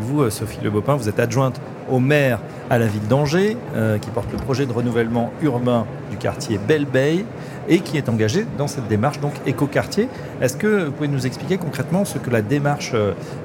vous, 0.00 0.22
euh, 0.22 0.30
Sophie 0.30 0.58
Le 0.62 0.70
Bopin. 0.70 0.96
Vous 0.96 1.08
êtes 1.08 1.20
adjointe 1.20 1.60
au 1.90 1.98
maire 1.98 2.38
à 2.70 2.78
la 2.78 2.86
ville 2.86 3.06
d'Angers, 3.08 3.58
euh, 3.76 3.98
qui 3.98 4.08
porte 4.08 4.32
le 4.32 4.38
projet 4.38 4.64
de 4.64 4.72
renouvellement 4.72 5.30
urbain 5.42 5.84
du 6.10 6.16
quartier 6.16 6.58
Belle 6.66 6.86
Bay 6.86 7.26
et 7.68 7.80
qui 7.80 7.96
est 7.96 8.08
engagé 8.08 8.46
dans 8.58 8.66
cette 8.66 8.88
démarche 8.88 9.20
donc 9.20 9.32
écoquartier. 9.46 10.08
Est-ce 10.40 10.56
que 10.56 10.84
vous 10.86 10.92
pouvez 10.92 11.08
nous 11.08 11.26
expliquer 11.26 11.56
concrètement 11.56 12.04
ce 12.04 12.18
que 12.18 12.30
la 12.30 12.42
démarche 12.42 12.94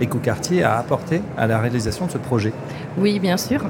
écoquartier 0.02 0.64
a 0.64 0.78
apporté 0.78 1.22
à 1.38 1.48
la 1.48 1.60
réalisation 1.60 2.08
de 2.08 2.12
ce 2.12 2.18
projet? 2.18 2.54
Oui, 2.98 3.20
bien 3.20 3.38
sûr. 3.38 3.62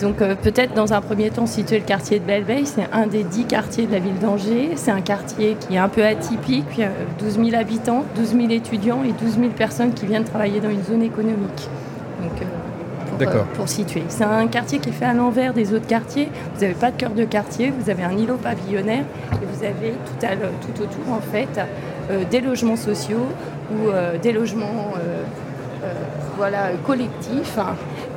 Donc 0.00 0.16
peut-être 0.16 0.74
dans 0.74 0.92
un 0.92 1.00
premier 1.00 1.30
temps 1.30 1.46
situer 1.46 1.78
le 1.78 1.84
quartier 1.84 2.18
de 2.18 2.24
Belle 2.24 2.44
Bay, 2.44 2.64
c'est 2.64 2.88
un 2.92 3.06
des 3.06 3.24
dix 3.24 3.44
quartiers 3.44 3.86
de 3.86 3.92
la 3.92 3.98
ville 3.98 4.18
d'Angers. 4.18 4.70
C'est 4.76 4.90
un 4.90 5.00
quartier 5.00 5.56
qui 5.60 5.74
est 5.74 5.78
un 5.78 5.88
peu 5.88 6.04
atypique, 6.04 6.80
12 7.18 7.34
000 7.34 7.54
habitants, 7.54 8.04
12 8.16 8.30
000 8.32 8.50
étudiants 8.50 9.02
et 9.04 9.12
12 9.12 9.38
000 9.38 9.50
personnes 9.50 9.92
qui 9.92 10.06
viennent 10.06 10.24
travailler 10.24 10.60
dans 10.60 10.70
une 10.70 10.82
zone 10.82 11.02
économique. 11.02 11.68
Euh, 13.20 13.24
pour, 13.24 13.34
euh, 13.34 13.44
pour, 13.54 13.68
situer. 13.68 14.02
C'est 14.08 14.24
un 14.24 14.46
quartier 14.46 14.78
qui 14.78 14.88
est 14.88 14.92
fait 14.92 15.04
à 15.04 15.14
l'envers 15.14 15.52
des 15.52 15.74
autres 15.74 15.86
quartiers. 15.86 16.28
Vous 16.54 16.60
n'avez 16.62 16.74
pas 16.74 16.90
de 16.90 16.96
cœur 16.96 17.10
de 17.10 17.24
quartier, 17.24 17.70
vous 17.76 17.90
avez 17.90 18.02
un 18.02 18.16
îlot 18.16 18.36
pavillonnaire 18.36 19.04
et 19.32 19.46
vous 19.46 19.64
avez 19.64 19.92
tout, 19.92 20.26
à 20.26 20.36
tout 20.36 20.82
autour 20.82 21.12
en 21.12 21.20
fait 21.20 21.60
euh, 22.10 22.24
des 22.30 22.40
logements 22.40 22.76
sociaux 22.76 23.26
ou 23.70 23.90
des 24.20 24.32
logements 24.32 24.92
voilà, 26.36 26.72
collectifs. 26.84 27.58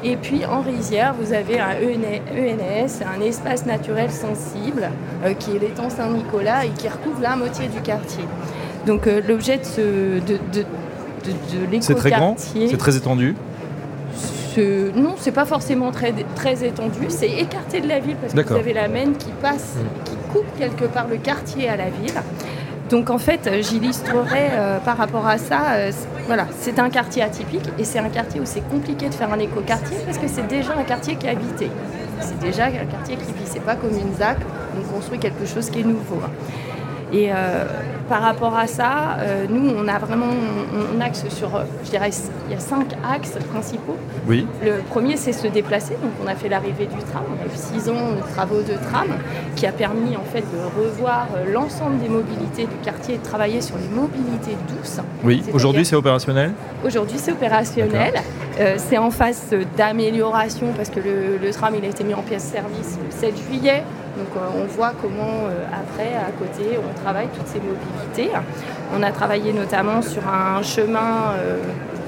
Et 0.04 0.18
puis 0.18 0.46
en 0.46 0.62
rizière, 0.62 1.16
vous 1.20 1.34
avez 1.34 1.60
un 1.60 1.72
ENS, 1.72 3.02
un 3.04 3.22
espace 3.22 3.66
naturel 3.66 4.12
sensible, 4.12 4.90
euh, 5.24 5.34
qui 5.34 5.56
est 5.56 5.60
l'étang 5.60 5.90
Saint-Nicolas 5.90 6.66
et 6.66 6.70
qui 6.70 6.88
recouvre 6.88 7.22
la 7.22 7.36
moitié 7.36 7.68
du 7.68 7.82
quartier. 7.82 8.24
Donc 8.86 9.08
euh, 9.08 9.22
l'objet 9.28 9.58
de, 9.58 10.20
de, 10.20 10.38
de, 10.54 10.62
de, 10.62 11.82
C'est 11.82 11.96
très 11.96 12.12
grand, 12.12 12.36
c'est 12.38 12.78
très 12.78 12.98
étendu 12.98 13.36
non, 14.58 15.16
c'est 15.18 15.32
pas 15.32 15.46
forcément 15.46 15.92
très, 15.92 16.14
très 16.36 16.66
étendu. 16.66 17.06
C'est 17.10 17.30
écarté 17.30 17.82
de 17.82 17.88
la 17.88 18.00
ville 18.00 18.16
parce 18.16 18.34
que 18.34 18.42
vous 18.42 18.56
avez 18.56 18.74
la 18.74 18.88
Maine 18.88 19.16
qui 19.18 19.32
passe, 19.42 19.76
mmh. 19.76 20.04
qui 20.10 20.16
coupe 20.32 20.58
quelque 20.58 20.86
part 20.86 21.08
le 21.08 21.18
quartier 21.18 21.70
à 21.70 21.76
la 21.76 21.90
ville. 21.90 22.14
Donc 22.90 23.10
en 23.10 23.18
fait, 23.18 23.50
j'illustrerai 23.62 24.50
euh, 24.52 24.80
par 24.80 24.98
rapport 24.98 25.26
à 25.26 25.38
ça, 25.40 25.74
euh, 25.74 25.92
voilà, 26.28 26.46
c'est 26.60 26.78
un 26.78 26.90
quartier 26.90 27.24
atypique 27.24 27.68
et 27.80 27.84
c'est 27.84 27.98
un 27.98 28.10
quartier 28.10 28.40
où 28.40 28.46
c'est 28.46 28.68
compliqué 28.70 29.10
de 29.10 29.14
faire 29.14 29.34
un 29.34 29.40
écoquartier 29.40 29.98
parce 30.06 30.20
que 30.20 30.28
c'est 30.28 30.48
déjà 30.48 30.74
un 30.78 30.84
quartier 30.84 31.16
qui 31.16 31.26
est 31.26 31.32
habité. 31.32 31.70
C'est 32.20 32.40
déjà 32.40 32.66
un 32.66 32.86
quartier 32.86 33.16
qui 33.18 33.34
vit, 33.34 33.46
c'est 33.46 33.64
pas 33.64 33.76
comme 33.76 33.90
une 33.90 34.14
ZAC, 34.16 34.38
on 34.78 34.94
construit 34.94 35.18
quelque 35.18 35.46
chose 35.46 35.70
qui 35.70 35.80
est 35.80 35.84
nouveau. 35.84 36.22
Et 37.14 37.32
euh, 37.32 37.66
par 38.10 38.22
rapport 38.22 38.56
à 38.58 38.68
ça, 38.68 39.18
euh, 39.20 39.46
nous, 39.50 39.70
on 39.70 39.88
a 39.88 40.00
vraiment, 40.00 40.28
on, 40.96 41.02
axe 41.02 41.26
sur, 41.30 41.56
euh, 41.56 41.64
je 41.84 41.90
dirais, 41.92 42.10
il 42.48 42.54
y 42.54 42.58
a 42.58 42.60
cinq 42.60 42.88
axes 43.08 43.38
principaux. 43.52 43.98
Oui. 44.28 44.48
Le 44.64 44.80
premier, 44.90 45.16
c'est 45.18 45.34
se 45.34 45.48
déplacer. 45.48 45.94
Donc, 45.94 46.12
on 46.24 46.28
a 46.28 46.36
fait 46.36 46.50
l'arrivée 46.50 46.86
du 46.86 46.98
tram. 47.04 47.24
On 47.30 47.44
a 47.44 47.46
eu 47.46 47.56
six 47.56 47.90
ans 47.90 48.12
de 48.16 48.34
travaux 48.34 48.62
de 48.62 48.74
tram 48.90 49.08
qui 49.56 49.68
a 49.68 49.72
permis, 49.72 50.16
en 50.16 50.24
fait, 50.24 50.42
de 50.42 50.84
revoir 50.84 51.28
l'ensemble 51.52 52.00
des 52.00 52.10
mobilités 52.10 52.64
du 52.64 52.76
quartier 52.84 53.16
et 53.16 53.18
de 53.18 53.24
travailler 53.24 53.62
sur 53.62 53.78
les 53.78 53.88
mobilités 53.88 54.58
douces. 54.68 55.00
Oui. 55.24 55.44
Aujourd'hui, 55.54 55.86
c'est 55.86 55.96
opérationnel? 55.96 56.54
Aujourd'hui, 56.84 57.18
c'est 57.20 57.32
opérationnel. 57.32 58.14
c'est 58.78 58.98
en 58.98 59.12
phase 59.12 59.54
d'amélioration 59.78 60.68
parce 60.76 60.90
que 60.90 61.00
le, 61.00 61.38
le, 61.42 61.52
tram, 61.52 61.74
il 61.78 61.86
a 61.86 61.90
été 61.90 62.04
mis 62.04 62.14
en 62.14 62.24
pièce 62.24 62.44
service 62.44 62.98
le 63.04 63.12
7 63.12 63.36
juillet. 63.38 63.84
Donc 64.18 64.28
euh, 64.36 64.62
on 64.62 64.66
voit 64.66 64.94
comment 65.02 65.48
euh, 65.48 65.66
après, 65.68 66.14
à 66.16 66.32
côté, 66.32 66.78
on 66.78 67.02
travaille 67.04 67.28
toutes 67.36 67.48
ces 67.48 67.60
mobilités. 67.60 68.32
On 68.96 69.04
a 69.04 69.12
travaillé 69.12 69.52
notamment 69.52 70.02
sur 70.02 70.22
un 70.28 70.62
chemin, 70.64 71.34
euh, 71.38 71.58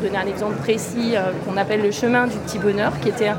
je 0.02 0.08
donner 0.08 0.18
un 0.18 0.28
exemple 0.28 0.56
précis, 0.58 1.16
qu'on 1.46 1.58
appelle 1.58 1.82
le 1.82 1.92
chemin 1.92 2.28
du 2.28 2.38
petit 2.38 2.60
bonheur, 2.60 2.94
qui 3.02 3.10
était 3.10 3.32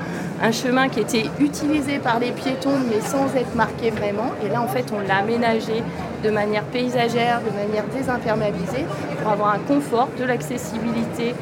un, 0.43 0.53
chemin 0.53 0.89
qui 0.89 1.01
était 1.01 1.25
utilisé 1.39 1.99
par 1.99 2.19
les 2.19 2.33
piétons 2.33 2.79
mais 2.91 3.01
sans 3.01 3.35
être 3.37 3.55
marqué 3.55 3.91
vraiment. 3.91 4.33
Et 4.45 4.49
là 4.49 4.61
en 4.61 4.67
fait 4.67 4.93
on 4.93 5.07
l'a 5.07 5.19
aménagé 5.19 5.85
de 6.25 6.31
manière 6.31 6.65
paysagère, 6.65 7.41
de 7.43 7.57
manière 7.57 7.85
désimperméabilisée 7.95 8.85
pour 9.23 9.31
avoir 9.31 9.55
un 9.55 9.61
confort, 9.61 10.09
de 10.19 10.25
l'accessibilité 10.25 11.35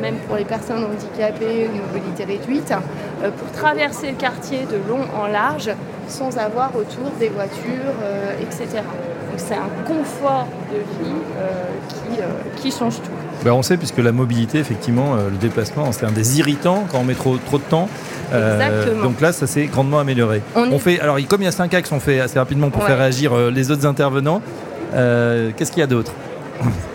même 0.00 0.14
pour 0.28 0.36
les 0.36 0.44
personnes 0.44 0.84
handicapées 0.84 1.68
ou 1.68 1.92
mobilité 1.92 2.22
réduite, 2.22 2.72
pour 3.20 3.50
traverser 3.50 4.12
le 4.12 4.16
quartier 4.16 4.60
de 4.70 4.76
long 4.88 5.04
en 5.20 5.26
large 5.26 5.72
sans 6.08 6.36
avoir 6.38 6.70
autour 6.76 7.10
des 7.18 7.28
voitures, 7.28 7.94
euh, 8.02 8.32
etc. 8.40 8.66
Donc 8.72 9.38
c'est 9.38 9.54
un 9.54 9.70
confort 9.86 10.46
de 10.70 10.78
vie 10.78 11.20
euh, 11.38 11.50
qui, 11.88 12.20
euh, 12.20 12.26
qui, 12.56 12.70
change 12.70 12.96
tout. 12.96 13.10
Ben 13.44 13.52
on 13.52 13.62
sait, 13.62 13.76
puisque 13.76 13.98
la 13.98 14.12
mobilité, 14.12 14.58
effectivement, 14.58 15.16
le 15.16 15.36
déplacement, 15.36 15.90
c'est 15.90 16.06
un 16.06 16.12
des 16.12 16.38
irritants 16.38 16.84
quand 16.90 16.98
on 16.98 17.04
met 17.04 17.14
trop, 17.14 17.38
trop 17.38 17.58
de 17.58 17.64
temps. 17.64 17.88
Exactement. 18.32 19.02
donc 19.02 19.20
là, 19.20 19.32
ça 19.32 19.46
s'est 19.46 19.66
grandement 19.66 19.98
amélioré. 19.98 20.42
On, 20.54 20.78
fait, 20.78 21.00
alors, 21.00 21.18
comme 21.28 21.42
il 21.42 21.44
y 21.44 21.48
a 21.48 21.52
cinq 21.52 21.74
axes, 21.74 21.92
on 21.92 22.00
fait 22.00 22.20
assez 22.20 22.38
rapidement 22.38 22.70
pour 22.70 22.84
faire 22.84 22.98
réagir 22.98 23.34
les 23.50 23.70
autres 23.70 23.84
intervenants. 23.84 24.40
Qu'est-ce 24.92 25.72
qu'il 25.72 25.80
y 25.80 25.84
a 25.84 25.88
d'autre? 25.88 26.12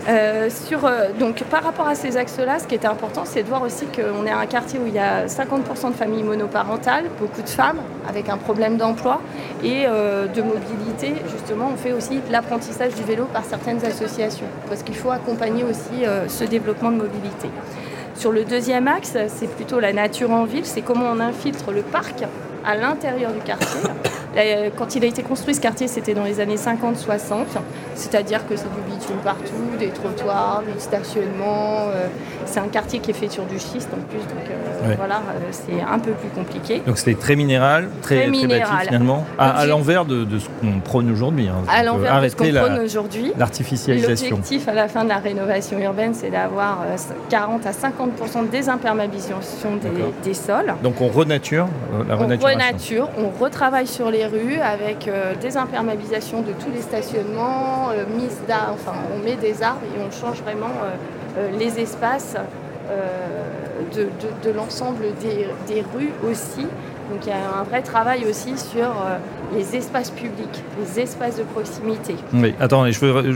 Euh, 0.08 0.48
euh, 0.72 1.08
donc, 1.18 1.42
par 1.44 1.62
rapport 1.62 1.86
à 1.86 1.94
ces 1.94 2.16
axes-là, 2.16 2.58
ce 2.58 2.66
qui 2.66 2.74
est 2.74 2.86
important, 2.86 3.24
c'est 3.24 3.42
de 3.42 3.48
voir 3.48 3.62
aussi 3.62 3.86
qu'on 3.86 4.26
est 4.26 4.30
un 4.30 4.46
quartier 4.46 4.78
où 4.78 4.86
il 4.86 4.94
y 4.94 4.98
a 4.98 5.26
50% 5.26 5.90
de 5.90 5.94
familles 5.94 6.22
monoparentales, 6.22 7.04
beaucoup 7.20 7.42
de 7.42 7.48
femmes 7.48 7.78
avec 8.08 8.28
un 8.28 8.38
problème 8.38 8.76
d'emploi 8.76 9.20
et 9.62 9.84
euh, 9.86 10.26
de 10.26 10.42
mobilité. 10.42 11.14
Justement, 11.30 11.70
on 11.72 11.76
fait 11.76 11.92
aussi 11.92 12.20
l'apprentissage 12.30 12.94
du 12.94 13.02
vélo 13.02 13.26
par 13.32 13.44
certaines 13.44 13.84
associations 13.84 14.46
parce 14.68 14.82
qu'il 14.82 14.96
faut 14.96 15.10
accompagner 15.10 15.64
aussi 15.64 16.04
ce 16.28 16.44
développement 16.44 16.90
de 16.90 16.96
mobilité. 16.96 17.50
Sur 18.14 18.32
le 18.32 18.44
deuxième 18.44 18.88
axe, 18.88 19.16
c'est 19.28 19.48
plutôt 19.48 19.78
la 19.78 19.92
nature 19.92 20.30
en 20.30 20.44
ville, 20.44 20.64
c'est 20.66 20.82
comment 20.82 21.06
on 21.12 21.20
infiltre 21.20 21.70
le 21.70 21.82
parc 21.82 22.24
à 22.64 22.74
l'intérieur 22.76 23.32
du 23.32 23.40
quartier. 23.40 23.80
Quand 24.76 24.94
il 24.94 25.04
a 25.04 25.06
été 25.06 25.22
construit, 25.22 25.54
ce 25.54 25.60
quartier, 25.60 25.88
c'était 25.88 26.14
dans 26.14 26.24
les 26.24 26.40
années 26.40 26.56
50-60, 26.56 27.46
c'est-à-dire 27.94 28.46
que 28.46 28.56
c'est 28.56 28.72
du 28.72 28.80
bitume 28.88 29.16
partout, 29.24 29.76
des 29.78 29.88
trottoirs, 29.88 30.62
du 30.62 30.80
stationnement. 30.80 31.88
Euh, 31.88 32.06
c'est 32.46 32.60
un 32.60 32.68
quartier 32.68 33.00
qui 33.00 33.10
est 33.10 33.14
fait 33.14 33.28
sur 33.28 33.44
du 33.44 33.58
schiste 33.58 33.88
en 33.92 34.00
plus, 34.08 34.20
donc 34.20 34.48
euh, 34.48 34.94
voilà, 34.96 35.16
euh, 35.16 35.48
c'est 35.50 35.82
un 35.82 35.98
peu 35.98 36.12
plus 36.12 36.28
compliqué. 36.28 36.82
Donc 36.86 36.98
c'était 36.98 37.18
très 37.18 37.34
minéral, 37.34 37.88
très, 38.00 38.22
très, 38.22 38.28
minéral. 38.28 38.86
finalement, 38.86 39.26
à, 39.38 39.66
l'envers 39.66 40.04
de, 40.04 40.26
ce 40.38 40.46
qu'on 40.60 40.80
prône 40.80 41.10
aujourd'hui. 41.10 41.48
Hein. 41.48 41.64
À 41.68 41.82
l'envers 41.82 42.22
de 42.22 42.28
ce 42.28 42.36
qu'on 42.36 42.52
prône 42.52 42.78
aujourd'hui. 42.78 43.32
L'artificialisation. 43.36 44.36
L'objectif 44.36 44.68
à 44.68 44.74
la 44.74 44.88
fin 44.88 45.02
de 45.04 45.08
la 45.08 45.18
rénovation 45.18 45.78
urbaine, 45.80 46.14
c'est 46.14 46.30
d'avoir 46.30 46.84
40 47.28 47.66
à 47.66 47.72
50% 47.72 48.46
de 48.46 48.50
désimperméabilisation 48.50 49.76
des, 49.82 49.88
des, 50.22 50.34
sols. 50.34 50.74
Donc 50.82 51.00
on 51.00 51.08
renature 51.08 51.66
la 52.08 52.14
renaturation. 52.14 52.46
On 52.46 52.64
renature, 52.64 53.08
on 53.18 53.42
retravaille 53.42 53.86
sur 53.86 54.10
les 54.10 54.27
rues 54.30 54.60
avec 54.60 55.10
des 55.40 55.56
imperméabilisations 55.56 56.42
de 56.42 56.52
tous 56.52 56.70
les 56.74 56.82
stationnements, 56.82 57.90
mise 58.16 58.38
enfin 58.72 58.94
on 59.14 59.24
met 59.24 59.36
des 59.36 59.62
arbres 59.62 59.80
et 59.84 60.00
on 60.00 60.10
change 60.10 60.42
vraiment 60.42 60.72
les 61.58 61.80
espaces 61.80 62.36
de, 63.94 64.08
de, 64.44 64.50
l'ensemble 64.50 65.04
des, 65.20 65.46
des, 65.72 65.82
rues 65.94 66.12
aussi. 66.28 66.66
Donc 67.10 67.20
il 67.24 67.28
y 67.28 67.32
a 67.32 67.60
un 67.60 67.62
vrai 67.62 67.80
travail 67.82 68.24
aussi 68.28 68.58
sur 68.58 68.84
euh, 68.84 69.16
les 69.54 69.76
espaces 69.76 70.10
publics, 70.10 70.62
les 70.78 71.00
espaces 71.00 71.38
de 71.38 71.42
proximité. 71.42 72.16
Oui, 72.34 72.54
attends, 72.60 72.84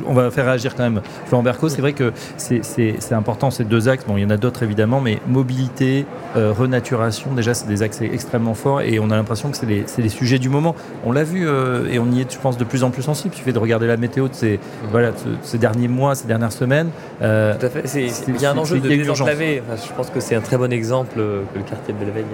on 0.07 0.13
va 0.13 0.31
faire 0.31 0.45
réagir 0.45 0.75
quand 0.75 0.83
même 0.83 1.01
Florent 1.27 1.43
Berco. 1.43 1.69
C'est 1.71 1.81
vrai 1.81 1.95
que 1.95 2.13
c'est 2.37 3.13
important 3.13 3.51
ces 3.51 3.65
deux 3.65 3.89
axes. 3.89 4.05
Bon, 4.07 4.19
il 4.19 4.23
y 4.23 4.27
en 4.27 4.31
a 4.31 4.37
d'autres 4.37 4.63
évidemment, 4.63 5.01
mais 5.01 5.19
mobilité, 5.27 6.05
euh, 6.37 6.53
renaturation, 6.53 7.33
déjà 7.33 7.55
c'est 7.55 7.67
des 7.67 7.83
axes 7.83 8.03
extrêmement 8.03 8.55
forts 8.55 8.83
et 8.83 8.99
on 8.99 9.11
a 9.11 9.17
l'impression 9.17 9.51
que 9.51 9.57
c'est 9.57 9.67
les, 9.67 9.85
les, 9.97 10.09
sujets 10.11 10.39
du 10.39 10.51
moment. 10.51 10.75
On 11.05 11.13
l'a 11.13 11.25
vu 11.25 11.49
euh, 11.49 11.89
et 11.91 11.99
on 11.99 12.11
y 12.13 12.21
est, 12.21 12.33
je 12.33 12.39
pense, 12.39 12.59
de 12.59 12.65
plus 12.65 12.85
en 12.85 12.91
plus 12.91 13.03
sensible. 13.03 13.35
Il 13.35 13.39
suffit 13.39 13.53
de 13.55 13.59
regarder 13.59 13.87
la 13.87 13.97
météo 13.97 14.29
de 14.29 14.35
ces, 14.35 14.57
mmh. 14.57 14.87
voilà, 14.91 15.13
ces 15.43 15.59
derniers 15.59 15.89
mois, 15.89 16.15
ces 16.15 16.27
dernières 16.27 16.53
semaines. 16.53 16.91
Tout 17.21 17.25
à 17.25 17.57
fait. 17.71 17.85
Il 18.29 18.41
y 18.41 18.45
a 18.45 18.51
un 18.51 18.59
enjeu 18.59 18.81
de 18.81 18.89
désenclaver. 18.89 19.63
je 19.75 19.93
pense 19.95 20.11
que 20.11 20.21
c'est 20.21 20.35
un 20.35 20.41
très 20.41 20.59
bon 20.59 20.73
exemple 20.73 21.15
que 21.15 21.59
le 21.59 21.65
quartier 21.65 21.95
de 21.95 21.99
Belleveille 21.99 22.25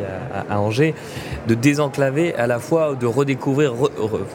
à 0.50 0.60
Angers 0.60 0.94
de 1.46 1.54
désenclaver, 1.54 2.34
à 2.34 2.46
la 2.46 2.58
fois 2.58 2.94
de 2.94 3.06
redécouvrir 3.06 3.74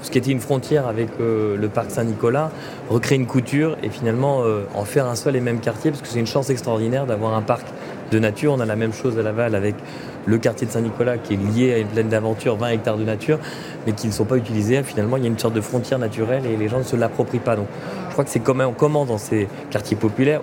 ce 0.02 0.12
qui 0.12 0.18
était 0.18 0.32
une 0.32 0.40
frontière 0.40 0.88
avec 0.88 1.10
euh, 1.20 1.56
le 1.58 1.70
parc 1.70 1.92
Saint-Nicolas, 1.92 2.52
recréer 2.90 3.18
une 3.18 3.28
couture 3.28 3.78
et 3.84 3.90
finalement 3.90 4.44
euh, 4.44 4.64
en 4.74 4.86
faire 4.86 5.08
un 5.08 5.16
seul 5.16 5.36
et 5.36 5.42
même 5.42 5.60
quartier, 5.60 5.92
parce 5.92 6.02
que 6.02 6.08
c'est 6.08 6.20
une 6.20 6.28
chance 6.28 6.50
extraordinaire 6.50 7.06
d'avoir 7.06 7.34
un 7.34 7.42
parc 7.42 7.66
de 8.12 8.20
nature. 8.20 8.54
On 8.54 8.60
a 8.60 8.66
la 8.66 8.76
même 8.76 8.94
chose 8.94 9.18
à 9.18 9.22
Laval 9.22 9.56
avec 9.56 9.76
le 10.26 10.38
quartier 10.38 10.68
de 10.68 10.72
Saint-Nicolas 10.72 11.18
qui 11.18 11.34
est 11.34 11.38
lié 11.38 11.74
à 11.74 11.78
une 11.80 11.88
plaine 11.88 12.10
d'aventure, 12.10 12.56
20 12.56 12.70
hectares 12.70 12.98
de 12.98 13.04
nature, 13.04 13.40
mais 13.86 13.94
qui 13.94 14.08
ne 14.08 14.12
sont 14.12 14.26
pas 14.26 14.38
utilisés. 14.38 14.82
Finalement, 14.84 15.18
il 15.18 15.24
y 15.24 15.26
a 15.26 15.30
une 15.30 15.40
sorte 15.40 15.54
de 15.54 15.62
frontière 15.62 16.00
naturelle 16.00 16.46
et 16.46 16.56
les 16.56 16.70
gens 16.70 16.80
ne 16.80 16.84
se 16.84 16.96
l'approprient 16.96 17.40
pas. 17.40 17.56
Donc, 17.56 17.68
je 18.08 18.14
crois 18.14 18.24
que 18.24 18.30
c'est 18.30 18.40
comme 18.40 18.62
on 18.62 19.06
dans 19.06 19.18
ces 19.18 19.48
quartiers 19.70 19.98
populaires 19.98 20.42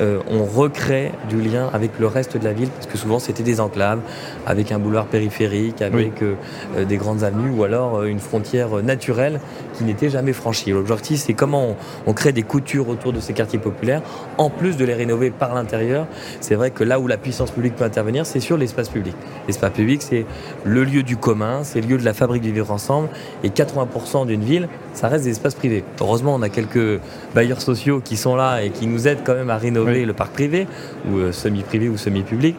euh, 0.00 0.20
on 0.30 0.44
recrée 0.44 1.12
du 1.28 1.40
lien 1.40 1.70
avec 1.72 1.98
le 1.98 2.06
reste 2.06 2.36
de 2.36 2.44
la 2.44 2.52
ville, 2.52 2.68
parce 2.68 2.86
que 2.86 2.98
souvent 2.98 3.18
c'était 3.18 3.42
des 3.42 3.60
enclaves, 3.60 4.00
avec 4.46 4.72
un 4.72 4.78
boulevard 4.78 5.06
périphérique, 5.06 5.80
avec 5.80 6.22
euh, 6.22 6.34
euh, 6.76 6.84
des 6.84 6.96
grandes 6.96 7.22
avenues, 7.22 7.50
ou 7.50 7.64
alors 7.64 8.04
une 8.04 8.18
frontière 8.18 8.82
naturelle 8.82 9.40
qui 9.74 9.84
n'était 9.84 10.10
jamais 10.10 10.32
franchie. 10.32 10.70
L'objectif, 10.70 11.20
c'est 11.20 11.34
comment 11.34 11.76
on, 12.06 12.12
crée 12.12 12.32
des 12.32 12.42
coutures 12.42 12.88
autour 12.88 13.12
de 13.12 13.20
ces 13.20 13.32
quartiers 13.32 13.58
populaires, 13.58 14.02
en 14.38 14.50
plus 14.50 14.76
de 14.76 14.84
les 14.84 14.94
rénover 14.94 15.30
par 15.30 15.54
l'intérieur. 15.54 16.06
C'est 16.40 16.54
vrai 16.54 16.70
que 16.70 16.84
là 16.84 16.98
où 16.98 17.06
la 17.06 17.18
puissance 17.18 17.50
publique 17.50 17.76
peut 17.76 17.84
intervenir, 17.84 18.26
c'est 18.26 18.40
sur 18.40 18.56
l'espace 18.56 18.88
public. 18.88 19.14
L'espace 19.46 19.72
public, 19.72 20.02
c'est 20.02 20.26
le 20.64 20.84
lieu 20.84 21.02
du 21.02 21.16
commun, 21.16 21.60
c'est 21.62 21.80
le 21.80 21.88
lieu 21.88 21.98
de 21.98 22.04
la 22.04 22.14
fabrique 22.14 22.42
du 22.42 22.52
vivre 22.52 22.70
ensemble, 22.70 23.08
et 23.44 23.48
80% 23.48 24.26
d'une 24.26 24.42
ville, 24.42 24.68
ça 24.94 25.08
reste 25.08 25.24
des 25.24 25.30
espaces 25.30 25.54
privés. 25.54 25.84
Heureusement, 26.00 26.34
on 26.34 26.42
a 26.42 26.48
quelques 26.48 27.00
bailleurs 27.34 27.60
sociaux 27.60 28.00
qui 28.02 28.16
sont 28.16 28.34
là 28.34 28.62
et 28.62 28.70
qui 28.70 28.86
nous 28.86 29.08
aident 29.08 29.22
quand 29.24 29.34
même 29.34 29.50
à 29.50 29.58
rénover 29.66 30.04
le 30.04 30.12
parc 30.12 30.32
privé, 30.32 30.66
ou 31.10 31.18
euh, 31.18 31.32
semi-privé 31.32 31.88
ou 31.88 31.96
semi-public. 31.96 32.56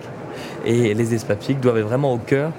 Et 0.65 0.93
les 0.93 1.13
espaces 1.13 1.37
publics 1.37 1.59
doivent 1.59 1.77
être 1.77 1.87
vraiment 1.87 2.13
au 2.13 2.17
cœur 2.17 2.51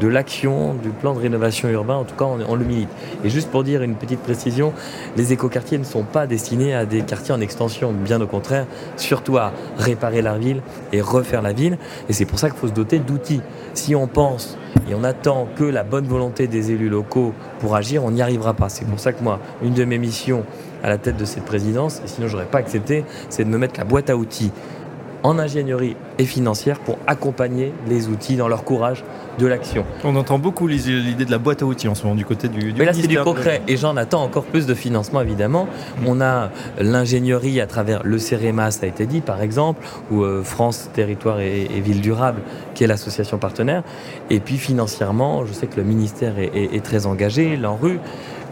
de 0.00 0.08
l'action 0.08 0.74
du 0.74 0.90
plan 0.90 1.14
de 1.14 1.20
rénovation 1.20 1.68
urbain, 1.68 1.94
en 1.94 2.04
tout 2.04 2.14
cas 2.14 2.26
on, 2.26 2.54
le 2.54 2.64
milite. 2.64 2.88
Et 3.24 3.30
juste 3.30 3.50
pour 3.50 3.64
dire 3.64 3.82
une 3.82 3.94
petite 3.94 4.20
précision, 4.20 4.72
les 5.16 5.32
écoquartiers 5.32 5.78
ne 5.78 5.84
sont 5.84 6.02
pas 6.02 6.26
destinés 6.26 6.74
à 6.74 6.84
des 6.84 7.00
quartiers 7.02 7.34
en 7.34 7.40
extension, 7.40 7.92
bien 7.92 8.20
au 8.20 8.26
contraire, 8.26 8.66
surtout 8.96 9.38
à 9.38 9.52
réparer 9.78 10.22
la 10.22 10.36
ville 10.36 10.60
et 10.92 11.00
refaire 11.00 11.42
la 11.42 11.52
ville. 11.52 11.78
Et 12.08 12.12
c'est 12.12 12.26
pour 12.26 12.38
ça 12.38 12.50
qu'il 12.50 12.58
faut 12.58 12.68
se 12.68 12.74
doter 12.74 12.98
d'outils. 12.98 13.40
Si 13.74 13.94
on 13.94 14.06
pense 14.06 14.58
et 14.90 14.94
on 14.94 15.02
attend 15.02 15.48
que 15.56 15.64
la 15.64 15.82
bonne 15.82 16.06
volonté 16.06 16.46
des 16.46 16.72
élus 16.72 16.90
locaux 16.90 17.32
pour 17.60 17.74
agir, 17.74 18.04
on 18.04 18.10
n'y 18.10 18.22
arrivera 18.22 18.54
pas. 18.54 18.68
C'est 18.68 18.86
pour 18.86 19.00
ça 19.00 19.12
que 19.12 19.22
moi, 19.22 19.40
une 19.62 19.74
de 19.74 19.84
mes 19.84 19.98
missions 19.98 20.44
à 20.86 20.88
la 20.88 20.98
tête 20.98 21.16
de 21.16 21.24
cette 21.24 21.44
présidence, 21.44 22.00
et 22.04 22.08
sinon 22.08 22.28
j'aurais 22.28 22.46
pas 22.46 22.58
accepté, 22.58 23.04
c'est 23.28 23.44
de 23.44 23.50
me 23.50 23.58
mettre 23.58 23.78
la 23.78 23.84
boîte 23.84 24.08
à 24.08 24.16
outils 24.16 24.52
en 25.24 25.40
ingénierie 25.40 25.96
et 26.18 26.24
financière 26.24 26.78
pour 26.78 26.98
accompagner 27.08 27.72
les 27.88 28.06
outils 28.06 28.36
dans 28.36 28.46
leur 28.46 28.62
courage 28.62 29.02
de 29.40 29.46
l'action. 29.48 29.84
On 30.04 30.14
entend 30.14 30.38
beaucoup 30.38 30.68
l'idée 30.68 31.24
de 31.24 31.30
la 31.30 31.38
boîte 31.38 31.62
à 31.62 31.66
outils 31.66 31.88
en 31.88 31.96
ce 31.96 32.04
moment 32.04 32.14
du 32.14 32.24
côté 32.24 32.46
du, 32.48 32.72
du 32.72 32.78
Mais 32.78 32.84
là, 32.84 32.92
c'est 32.92 33.08
du 33.08 33.18
concret 33.18 33.60
et 33.66 33.76
j'en 33.76 33.96
attends 33.96 34.22
encore 34.22 34.44
plus 34.44 34.66
de 34.66 34.74
financement 34.74 35.20
évidemment. 35.20 35.64
Mm. 35.64 36.06
On 36.06 36.20
a 36.20 36.50
l'ingénierie 36.78 37.60
à 37.60 37.66
travers 37.66 38.04
le 38.04 38.18
CEREMA, 38.18 38.70
ça 38.70 38.86
a 38.86 38.88
été 38.88 39.06
dit 39.06 39.20
par 39.20 39.42
exemple, 39.42 39.84
ou 40.12 40.22
euh, 40.22 40.44
France 40.44 40.90
Territoire 40.94 41.40
et, 41.40 41.62
et 41.62 41.80
Ville 41.80 42.00
Durable, 42.00 42.40
qui 42.74 42.84
est 42.84 42.86
l'association 42.86 43.38
partenaire. 43.38 43.82
Et 44.30 44.38
puis 44.38 44.58
financièrement, 44.58 45.44
je 45.44 45.52
sais 45.52 45.66
que 45.66 45.76
le 45.76 45.84
ministère 45.84 46.38
est, 46.38 46.52
est, 46.54 46.76
est 46.76 46.84
très 46.84 47.06
engagé, 47.06 47.56
l'ANRU. 47.56 47.98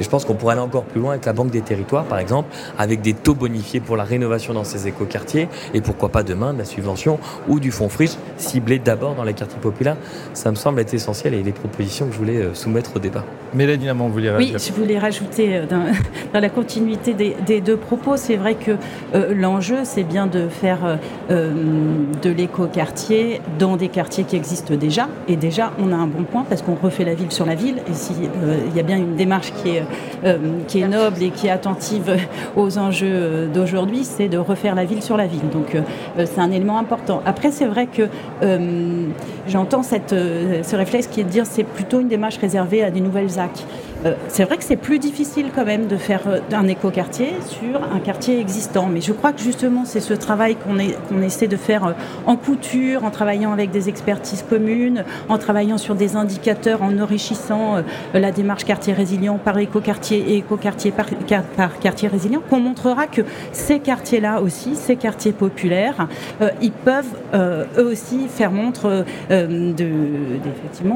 Et 0.01 0.05
je 0.05 0.09
pense 0.09 0.25
qu'on 0.25 0.35
pourrait 0.35 0.53
aller 0.53 0.63
encore 0.63 0.85
plus 0.85 1.01
loin 1.01 1.13
avec 1.13 1.25
la 1.25 1.33
Banque 1.33 1.51
des 1.51 1.61
Territoires, 1.61 2.05
par 2.05 2.19
exemple, 2.19 2.49
avec 2.79 3.01
des 3.01 3.15
taux 3.15 3.35
bonifiés 3.35 3.81
pour 3.81 3.97
la 3.97 4.05
rénovation 4.05 4.55
dans 4.55 4.65
ces 4.65 4.89
écoquartiers, 4.89 5.49
et 5.73 5.81
pourquoi 5.81 6.09
pas 6.09 6.23
demain 6.23 6.53
de 6.53 6.59
la 6.59 6.65
subvention 6.65 7.19
ou 7.49 7.61
du 7.61 7.71
fonds 7.71 7.89
friche 7.89 8.17
ciblé 8.37 8.79
d'abord 8.79 9.15
dans 9.15 9.25
les 9.25 9.35
quartiers 9.35 9.61
populaires. 9.61 9.97
Ça 10.33 10.51
me 10.51 10.57
semble 10.57 10.81
être 10.81 10.95
essentiel 10.95 11.35
et 11.35 11.43
les 11.43 11.53
propositions 11.53 12.07
que 12.07 12.13
je 12.13 12.19
voulais 12.19 12.37
euh, 12.37 12.55
soumettre 12.55 12.97
au 12.97 12.99
débat. 12.99 13.25
Mélanie 13.55 13.87
Lamont, 13.87 14.09
vous 14.09 14.15
voulez 14.15 14.33
Oui, 14.37 14.55
je 14.57 14.73
voulais 14.73 14.99
rajouter 14.99 15.57
euh, 15.57 15.67
dans, 15.67 15.85
dans 16.33 16.41
la 16.41 16.51
continuité 16.51 17.15
des, 17.15 17.37
des 17.47 17.61
deux 17.61 17.77
propos, 17.77 18.17
c'est 18.17 18.37
vrai 18.37 18.55
que 18.55 18.73
euh, 19.15 19.35
l'enjeu, 19.35 19.79
c'est 19.85 20.03
bien 20.03 20.27
de 20.27 20.49
faire 20.49 20.99
euh, 21.31 21.53
de 22.23 22.31
l'écoquartier 22.31 23.41
dans 23.59 23.77
des 23.77 23.89
quartiers 23.89 24.25
qui 24.25 24.37
existent 24.37 24.75
déjà. 24.75 25.09
Et 25.29 25.37
déjà, 25.37 25.73
on 25.79 25.93
a 25.93 25.97
un 25.97 26.07
bon 26.07 26.25
point 26.25 26.45
parce 26.49 26.63
qu'on 26.63 26.75
refait 26.75 27.05
la 27.05 27.15
ville 27.15 27.31
sur 27.33 27.47
la 27.47 27.55
ville. 27.55 27.77
Et 27.89 27.95
s'il 27.95 28.17
euh, 28.43 28.59
y 28.75 28.81
a 28.81 28.83
bien 28.83 28.97
une 28.97 29.17
démarche 29.17 29.53
qui 29.63 29.71
est 29.71 29.84
euh, 30.25 30.37
qui 30.69 30.81
est 30.81 30.89
noble 30.89 31.23
et 31.23 31.31
qui 31.31 31.47
est 31.47 31.51
attentive 31.51 32.17
aux 32.57 32.79
enjeux 32.79 33.47
d'aujourd'hui, 33.53 34.05
c'est 34.05 34.29
de 34.29 34.39
refaire 34.39 34.75
la 34.75 34.85
ville 34.85 35.03
sur 35.03 35.17
la 35.17 35.27
ville. 35.27 35.49
Donc 35.53 35.75
euh, 35.75 35.83
c'est 36.17 36.41
un 36.41 36.51
élément 36.51 36.79
important. 36.79 37.23
Après, 37.27 37.51
c'est 37.51 37.67
vrai 37.67 37.87
que 37.87 38.03
euh, 38.43 39.07
j'entends 39.49 39.83
ce 39.83 40.77
réflexe 40.77 41.07
qui 41.07 41.21
est 41.21 41.25
de 41.25 41.29
dire 41.29 41.47
c'est 41.47 41.65
plutôt 41.65 42.01
une 42.01 42.09
démarche 42.09 42.39
réservée 42.39 42.83
à 42.83 42.91
des 42.91 43.01
nouvelles 43.01 43.29
ZAC. 43.29 43.65
Euh, 44.05 44.15
c'est 44.29 44.45
vrai 44.45 44.59
que 44.59 44.65
c'est 44.65 44.77
plus 44.77 44.99
difficile 44.99 45.47
quand 45.55 45.65
même 45.65 45.87
de 45.87 45.97
faire 45.97 46.23
euh, 46.27 46.41
un 46.53 46.69
écoquartier 46.69 47.33
sur 47.47 47.83
un 47.83 47.99
quartier 48.01 48.39
existant. 48.39 48.87
Mais 48.87 49.01
je 49.01 49.13
crois 49.13 49.33
que 49.33 49.41
justement, 49.41 49.85
c'est 49.85 50.01
ce 50.01 50.15
travail 50.15 50.57
qu'on 50.57 51.23
essaie 51.23 51.49
de 51.49 51.57
faire 51.57 51.87
euh, 51.87 51.93
en 52.27 52.37
couture, 52.37 53.05
en 53.05 53.11
travaillant 53.11 53.53
avec 53.53 53.71
des 53.71 53.89
expertises 53.89 54.45
communes, 54.49 55.05
en 55.29 55.39
travaillant 55.39 55.79
sur 55.79 55.95
des 55.95 56.17
indicateurs, 56.17 56.83
en 56.83 56.99
enrichissant 56.99 57.83
la 58.13 58.31
démarche 58.31 58.65
quartier 58.65 58.93
résilient 58.93 59.39
par 59.39 59.59
écoquartier 59.59 60.19
et 60.19 60.37
écoquartier 60.39 60.91
par, 60.91 61.07
par 61.57 61.79
quartier 61.79 62.09
résilient, 62.09 62.43
qu'on 62.49 62.61
montrera 62.61 63.07
que 63.07 63.23
ces 63.53 63.81
quartiers-là 63.81 64.41
aussi, 64.41 64.77
ces 64.77 64.97
quartiers 64.97 65.33
populaires, 65.33 66.09
ils 66.61 66.73
peuvent 66.73 67.17
eux 67.35 67.85
aussi 67.85 68.29
faire 68.29 68.51
montre 68.51 69.05
euh, 69.31 69.73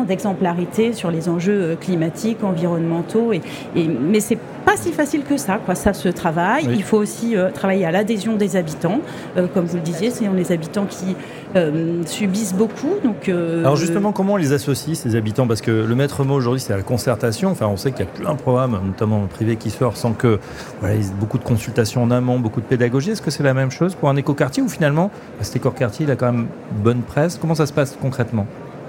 d'exemplarité 0.07 0.93
sur 0.93 1.11
les 1.11 1.29
enjeux 1.29 1.77
climatiques, 1.81 2.45
environnementaux 2.45 2.98
et, 3.33 3.41
et, 3.75 3.89
mais 3.89 4.21
c'est 4.21 4.39
pas 4.65 4.77
si 4.77 4.93
facile 4.93 5.23
que 5.23 5.37
ça, 5.37 5.59
quoi. 5.65 5.75
Ça 5.75 5.93
se 5.93 6.09
travaille. 6.09 6.67
Oui. 6.69 6.75
Il 6.77 6.83
faut 6.83 6.99
aussi 6.99 7.37
euh, 7.37 7.51
travailler 7.51 7.87
à 7.87 7.91
l'adhésion 7.91 8.37
des 8.37 8.57
habitants. 8.57 9.01
Euh, 9.37 9.47
comme 9.53 9.65
vous 9.65 9.77
le 9.77 9.83
disiez, 9.83 10.11
c'est 10.11 10.29
les 10.29 10.53
habitants 10.53 10.85
qui 10.85 11.17
euh, 11.57 12.03
subissent 12.05 12.55
beaucoup. 12.55 12.95
Donc, 13.03 13.29
Alors 13.29 13.77
justement, 13.77 14.13
comment 14.13 14.35
on 14.35 14.37
les 14.37 14.53
associe, 14.53 14.97
ces 14.97 15.17
habitants? 15.17 15.47
Parce 15.47 15.61
que 15.61 15.71
le 15.71 15.95
maître 15.95 16.25
mot 16.25 16.35
aujourd'hui, 16.35 16.61
c'est 16.61 16.77
la 16.77 16.83
concertation. 16.83 17.51
Enfin, 17.51 17.67
on 17.67 17.77
sait 17.77 17.93
qu'il 17.93 18.05
y 18.05 18.09
a 18.09 18.11
plein 18.11 18.35
de 18.35 18.39
programmes, 18.41 18.79
notamment 18.85 19.27
privé, 19.27 19.57
qui 19.57 19.71
sort 19.71 19.97
sans 19.97 20.13
que 20.13 20.39
voilà, 20.81 20.97
il 20.97 21.03
y 21.03 21.05
ait 21.07 21.11
beaucoup 21.19 21.39
de 21.39 21.45
consultations 21.45 22.03
en 22.03 22.11
amont, 22.11 22.39
beaucoup 22.39 22.61
de 22.61 22.67
pédagogie. 22.67 23.11
Est-ce 23.11 23.23
que 23.23 23.31
c'est 23.31 23.43
la 23.43 23.55
même 23.55 23.71
chose 23.71 23.95
pour 23.95 24.11
un 24.11 24.17
écoquartier 24.17 24.63
ou 24.63 24.69
finalement, 24.69 25.11
cet 25.41 25.57
écoquartier, 25.57 26.05
il 26.05 26.11
a 26.11 26.17
quand 26.17 26.33
même 26.33 26.47
bonne 26.83 27.01
presse? 27.01 27.39
Comment 27.41 27.55
ça 27.55 27.67
se 27.67 27.73
passe 27.73 27.97
concrètement? 28.01 28.47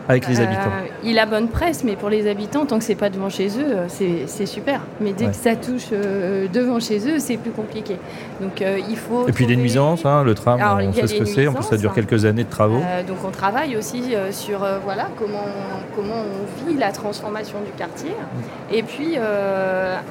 Avec 0.10 0.28
les 0.28 0.42
habitants 0.42 0.72
euh, 0.72 0.88
Il 1.04 1.20
a 1.20 1.28
bonne 1.28 1.50
presse, 1.50 1.84
mais 1.84 1.96
pour 1.96 2.10
les 2.10 2.28
habitants, 2.28 2.66
tant 2.66 2.80
que 2.80 2.84
c'est 2.84 2.96
pas 2.96 3.12
devant 3.12 3.30
chez 3.30 3.48
eux, 3.60 3.88
euh, 4.02 4.26
c'est 4.26 4.46
super. 4.48 4.82
Mais 5.00 5.14
dès 5.14 5.26
ouais. 5.26 5.32
que 5.32 5.38
ça 5.38 5.56
touche 5.56 5.90
euh, 5.94 6.48
devant 6.52 6.80
chez 6.80 7.08
eux, 7.08 7.20
c'est 7.20 7.38
plus 7.38 7.52
compliqué. 7.52 7.98
Donc 8.42 8.62
il 8.62 8.98
faut. 8.98 9.28
Et 9.28 9.32
puis 9.32 9.46
les 9.46 9.56
nuisances, 9.56 10.06
hein, 10.06 10.24
le 10.24 10.34
tram, 10.34 10.60
Alors, 10.60 10.80
on 10.82 10.94
sait 10.94 11.08
ce 11.08 11.16
que 11.16 11.26
c'est. 11.26 11.48
En 11.48 11.54
plus, 11.54 11.64
ça 11.64 11.78
dure 11.78 11.94
quelques 11.94 12.26
années 12.26 12.44
de 12.44 12.50
travaux. 12.50 12.82
Donc 13.08 13.18
on 13.26 13.30
travaille 13.32 13.78
aussi 13.78 14.16
sur 14.32 14.66
voilà 14.84 15.10
comment 15.18 15.46
comment 15.96 16.16
on 16.16 16.70
vit 16.70 16.78
la 16.78 16.92
transformation 16.92 17.60
du 17.64 17.72
quartier. 17.78 18.12
Et 18.74 18.82
puis 18.82 19.16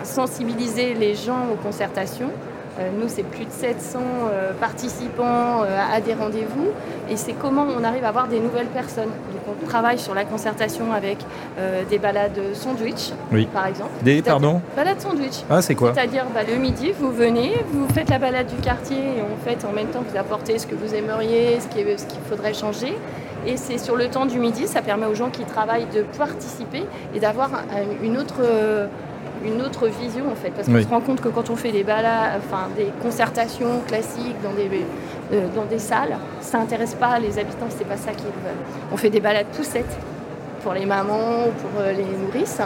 sensibiliser 0.05 0.95
les 0.95 1.15
gens 1.15 1.49
aux 1.52 1.56
concertations. 1.56 2.30
Euh, 2.78 2.91
nous, 2.97 3.08
c'est 3.08 3.25
plus 3.25 3.45
de 3.45 3.50
700 3.50 3.99
euh, 3.99 4.52
participants 4.60 5.62
euh, 5.62 5.78
à 5.93 6.00
des 6.00 6.14
rendez-vous. 6.14 6.69
Et 7.10 7.17
c'est 7.17 7.32
comment 7.32 7.67
on 7.76 7.82
arrive 7.82 8.04
à 8.04 8.08
avoir 8.08 8.28
des 8.28 8.38
nouvelles 8.38 8.67
personnes. 8.67 9.06
Donc, 9.06 9.56
on 9.62 9.67
travaille 9.67 9.99
sur 9.99 10.14
la 10.14 10.25
concertation 10.25 10.93
avec 10.93 11.19
des 11.88 11.99
balades 11.99 12.38
sandwich, 12.52 13.12
oui. 13.32 13.47
par 13.47 13.67
exemple. 13.67 13.91
Des, 14.02 14.21
pardon 14.21 14.60
Balades 14.76 15.00
sandwich. 15.00 15.43
Ah, 15.49 15.62
c'est 15.62 15.75
quoi 15.75 15.95
C'est-à-dire, 15.95 16.26
bah, 16.34 16.41
le 16.47 16.56
midi, 16.56 16.93
vous 16.99 17.10
venez, 17.10 17.54
vous 17.73 17.88
faites 17.95 18.10
la 18.10 18.19
balade 18.19 18.47
du 18.47 18.56
quartier 18.56 18.99
et 18.99 19.23
en 19.23 19.43
fait, 19.43 19.67
en 19.67 19.73
même 19.73 19.86
temps, 19.86 20.04
vous 20.06 20.19
apportez 20.19 20.58
ce 20.58 20.67
que 20.67 20.75
vous 20.75 20.95
aimeriez, 20.95 21.58
ce 21.60 21.69
qu'il 21.69 21.86
qu 21.86 22.28
faudrait 22.28 22.52
changer. 22.52 22.95
Et 23.47 23.56
c'est 23.56 23.78
sur 23.78 23.97
le 23.97 24.08
temps 24.08 24.26
du 24.26 24.38
midi, 24.38 24.67
ça 24.67 24.82
permet 24.82 25.06
aux 25.06 25.14
gens 25.14 25.30
qui 25.30 25.45
travaillent 25.45 25.88
de 25.95 26.02
participer 26.19 26.84
et 27.14 27.21
d'avoir 27.21 27.50
une 28.02 28.19
autre 28.19 28.43
une 29.44 29.62
autre 29.62 29.86
vision 29.88 30.24
en 30.30 30.34
fait 30.34 30.50
parce 30.50 30.66
qu'on 30.66 30.74
oui. 30.74 30.84
se 30.84 30.88
rend 30.88 31.00
compte 31.00 31.20
que 31.20 31.28
quand 31.28 31.50
on 31.50 31.56
fait 31.56 31.72
des 31.72 31.84
balades 31.84 32.40
enfin 32.44 32.68
des 32.76 32.88
concertations 33.02 33.80
classiques 33.86 34.36
dans 34.42 34.52
des 34.52 34.68
euh, 35.32 35.46
dans 35.54 35.64
des 35.64 35.78
salles 35.78 36.16
ça 36.40 36.58
intéresse 36.58 36.94
pas 36.94 37.18
les 37.18 37.38
habitants 37.38 37.66
c'est 37.68 37.86
pas 37.86 37.96
ça 37.96 38.12
qu'ils 38.12 38.24
veulent. 38.24 38.64
On 38.92 38.96
fait 38.96 39.10
des 39.10 39.20
balades 39.20 39.46
poussettes 39.46 39.96
pour 40.62 40.72
les 40.72 40.86
mamans 40.86 41.46
ou 41.46 41.52
pour 41.52 41.80
euh, 41.80 41.92
les 41.92 42.04
nourrices 42.04 42.60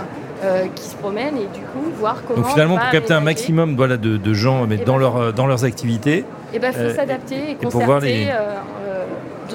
euh, 0.44 0.66
qui 0.74 0.85
se 0.85 0.96
promènent 0.96 1.37
et 1.37 1.46
du 1.54 1.61
coup 1.61 1.90
voir 1.98 2.16
comment 2.26 2.42
donc 2.42 2.50
finalement 2.50 2.78
pour 2.78 2.90
capter 2.90 3.12
un 3.14 3.20
maximum 3.20 3.76
voilà, 3.76 3.96
de, 3.96 4.16
de 4.16 4.35
gens 4.35 4.66
mais 4.66 4.78
dans, 4.78 4.94
ben, 4.94 5.00
leur, 5.00 5.32
dans 5.32 5.46
leurs 5.46 5.64
activités 5.64 6.24
et 6.54 6.58
ben 6.58 6.72
faut 6.72 6.80
euh, 6.80 6.94
s'adapter 6.94 7.50
et 7.50 7.54
concerter 7.54 8.00
les... 8.28 8.30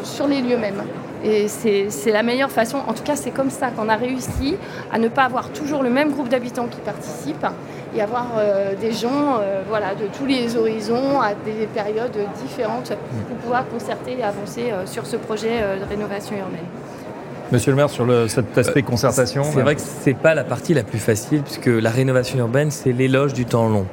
sur 0.03 0.27
les 0.27 0.41
lieux 0.41 0.57
mêmes 0.57 0.83
et 1.23 1.47
c'est 1.47 2.11
la 2.11 2.23
meilleure 2.23 2.51
façon, 2.51 2.77
en 2.87 2.93
tout 2.93 3.03
cas 3.03 3.15
c'est 3.15 3.31
comme 3.31 3.49
ça 3.49 3.69
qu'on 3.69 3.89
a 3.89 3.95
réussi 3.95 4.55
à 4.91 4.99
ne 4.99 5.07
pas 5.07 5.23
avoir 5.23 5.49
toujours 5.49 5.83
le 5.83 5.89
même 5.89 6.11
groupe 6.11 6.29
d'habitants 6.29 6.67
qui 6.67 6.79
participent 6.79 7.47
et 7.95 8.01
avoir 8.01 8.33
euh, 8.37 8.73
des 8.79 8.91
gens 8.91 9.39
euh, 9.39 9.61
voilà, 9.67 9.95
de 9.95 10.05
tous 10.17 10.25
les 10.25 10.55
horizons 10.55 11.19
à 11.21 11.33
des 11.33 11.67
périodes 11.73 12.17
différentes 12.43 12.93
pour 13.27 13.37
pouvoir 13.37 13.67
concerter 13.67 14.17
et 14.19 14.23
avancer 14.23 14.71
euh, 14.71 14.85
sur 14.85 15.05
ce 15.05 15.15
projet 15.15 15.61
euh, 15.61 15.79
de 15.79 15.85
rénovation 15.89 16.35
urbaine. 16.35 16.65
Monsieur 17.51 17.71
le 17.71 17.77
maire, 17.77 17.89
sur 17.89 18.05
le, 18.05 18.27
cet 18.27 18.57
aspect 18.57 18.81
concertation 18.81 19.43
C'est 19.43 19.61
vrai 19.61 19.75
que 19.75 19.81
ce 19.81 20.09
n'est 20.09 20.15
pas 20.15 20.35
la 20.35 20.43
partie 20.43 20.73
la 20.73 20.83
plus 20.83 20.99
facile 20.99 21.41
puisque 21.43 21.67
la 21.67 21.89
rénovation 21.89 22.37
urbaine 22.39 22.71
c'est 22.71 22.91
l'éloge 22.91 23.33
du 23.33 23.45
temps 23.45 23.69
long. 23.69 23.85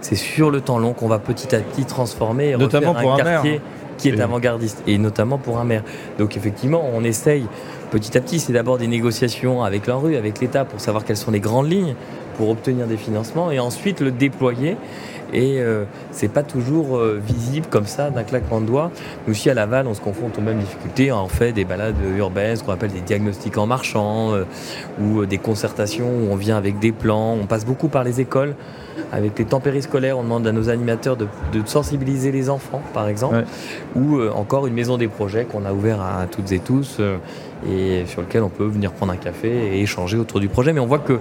C'est 0.00 0.16
sur 0.16 0.50
le 0.50 0.60
temps 0.60 0.78
long 0.78 0.92
qu'on 0.92 1.08
va 1.08 1.20
petit 1.20 1.54
à 1.54 1.60
petit 1.60 1.84
transformer 1.84 2.50
et 2.50 2.56
Notamment 2.56 2.94
pour 2.94 3.12
un, 3.12 3.14
un 3.14 3.18
quartier. 3.18 3.50
Maire 3.52 3.60
qui 3.96 4.08
est 4.08 4.20
avant-gardiste, 4.20 4.82
et 4.86 4.98
notamment 4.98 5.38
pour 5.38 5.58
un 5.58 5.64
maire. 5.64 5.82
Donc 6.18 6.36
effectivement, 6.36 6.82
on 6.92 7.04
essaye 7.04 7.46
petit 7.90 8.16
à 8.16 8.20
petit, 8.20 8.38
c'est 8.38 8.52
d'abord 8.52 8.78
des 8.78 8.86
négociations 8.86 9.62
avec 9.62 9.86
l'ANRU, 9.86 10.16
avec 10.16 10.40
l'État, 10.40 10.64
pour 10.64 10.80
savoir 10.80 11.04
quelles 11.04 11.16
sont 11.16 11.30
les 11.30 11.40
grandes 11.40 11.70
lignes 11.70 11.94
pour 12.36 12.50
obtenir 12.50 12.86
des 12.86 12.96
financements, 12.96 13.50
et 13.50 13.58
ensuite 13.58 14.00
le 14.00 14.10
déployer. 14.10 14.76
Et 15.32 15.60
euh, 15.60 15.84
c'est 16.12 16.28
pas 16.28 16.44
toujours 16.44 16.96
euh, 16.96 17.20
visible 17.20 17.66
comme 17.68 17.86
ça 17.86 18.10
d'un 18.10 18.22
claquement 18.22 18.60
de 18.60 18.66
doigts. 18.66 18.92
Nous 19.26 19.32
aussi 19.32 19.50
à 19.50 19.54
Laval, 19.54 19.86
on 19.88 19.94
se 19.94 20.00
confronte 20.00 20.38
aux 20.38 20.40
mêmes 20.40 20.60
difficultés. 20.60 21.10
On 21.10 21.26
fait 21.26 21.52
des 21.52 21.64
balades 21.64 21.96
urbaines, 22.16 22.56
ce 22.56 22.62
qu'on 22.62 22.72
appelle 22.72 22.92
des 22.92 23.00
diagnostics 23.00 23.58
en 23.58 23.66
marchand, 23.66 24.34
euh, 24.34 24.44
ou 25.00 25.26
des 25.26 25.38
concertations 25.38 26.06
où 26.06 26.30
on 26.30 26.36
vient 26.36 26.56
avec 26.56 26.78
des 26.78 26.92
plans. 26.92 27.36
On 27.40 27.46
passe 27.46 27.64
beaucoup 27.64 27.88
par 27.88 28.04
les 28.04 28.20
écoles 28.20 28.54
avec 29.12 29.38
les 29.38 29.44
temps 29.44 29.60
périscolaires, 29.60 30.18
on 30.18 30.22
demande 30.22 30.46
à 30.46 30.52
nos 30.52 30.68
animateurs 30.68 31.16
de, 31.16 31.26
de 31.52 31.62
sensibiliser 31.66 32.32
les 32.32 32.50
enfants, 32.50 32.82
par 32.94 33.08
exemple, 33.08 33.36
ouais. 33.36 33.44
ou 33.94 34.18
euh, 34.18 34.30
encore 34.34 34.66
une 34.66 34.74
maison 34.74 34.96
des 34.98 35.08
projets 35.08 35.44
qu'on 35.44 35.64
a 35.64 35.72
ouvert 35.72 36.00
à, 36.00 36.22
à, 36.22 36.26
toutes 36.26 36.52
et 36.52 36.58
tous 36.58 36.96
euh, 37.00 37.18
et 37.68 38.04
sur 38.06 38.22
lequel 38.22 38.42
on 38.42 38.48
peut 38.48 38.66
venir 38.66 38.92
prendre 38.92 39.12
un 39.12 39.16
café 39.16 39.48
et 39.48 39.82
échanger 39.82 40.16
autour 40.16 40.40
du 40.40 40.48
projet. 40.48 40.72
Mais 40.72 40.80
on 40.80 40.86
voit 40.86 40.98
que 40.98 41.18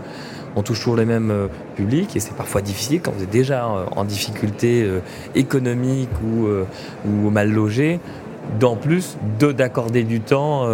on 0.57 0.63
touche 0.63 0.79
toujours 0.79 0.95
les 0.95 1.05
mêmes 1.05 1.31
euh, 1.31 1.47
publics 1.75 2.15
et 2.15 2.19
c'est 2.19 2.35
parfois 2.35 2.61
difficile 2.61 3.01
quand 3.01 3.11
vous 3.11 3.23
êtes 3.23 3.29
déjà 3.29 3.67
en 3.95 4.05
difficulté 4.05 4.89
économique 5.35 6.09
ou, 6.23 6.47
ou 7.05 7.29
mal 7.29 7.51
logé, 7.51 7.99
d'en 8.59 8.75
plus 8.75 9.17
d'accorder 9.39 10.03
du 10.03 10.21
temps 10.21 10.65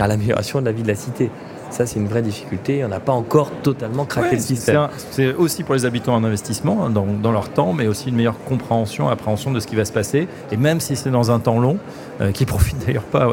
à 0.00 0.06
l'amélioration 0.06 0.60
de 0.60 0.64
la 0.64 0.72
vie 0.72 0.82
de 0.82 0.88
la 0.88 0.94
cité. 0.94 1.30
Ça, 1.70 1.86
c'est 1.86 1.98
une 1.98 2.08
vraie 2.08 2.22
difficulté. 2.22 2.84
On 2.84 2.88
n'a 2.88 3.00
pas 3.00 3.12
encore 3.12 3.50
totalement 3.62 4.04
craqué 4.04 4.30
ouais, 4.30 4.36
le 4.36 4.42
système. 4.42 4.88
C'est 5.10 5.34
aussi 5.34 5.62
pour 5.62 5.74
les 5.74 5.84
habitants 5.84 6.16
un 6.16 6.24
investissement 6.24 6.84
hein, 6.84 6.90
dans, 6.90 7.06
dans, 7.06 7.32
leur 7.32 7.50
temps, 7.50 7.72
mais 7.72 7.86
aussi 7.86 8.08
une 8.08 8.16
meilleure 8.16 8.42
compréhension, 8.44 9.08
appréhension 9.08 9.50
de 9.50 9.60
ce 9.60 9.66
qui 9.66 9.76
va 9.76 9.84
se 9.84 9.92
passer. 9.92 10.28
Et 10.50 10.56
même 10.56 10.80
si 10.80 10.96
c'est 10.96 11.10
dans 11.10 11.30
un 11.30 11.40
temps 11.40 11.58
long, 11.58 11.78
euh, 12.20 12.32
qui 12.32 12.46
profite 12.46 12.84
d'ailleurs 12.86 13.04
pas 13.04 13.32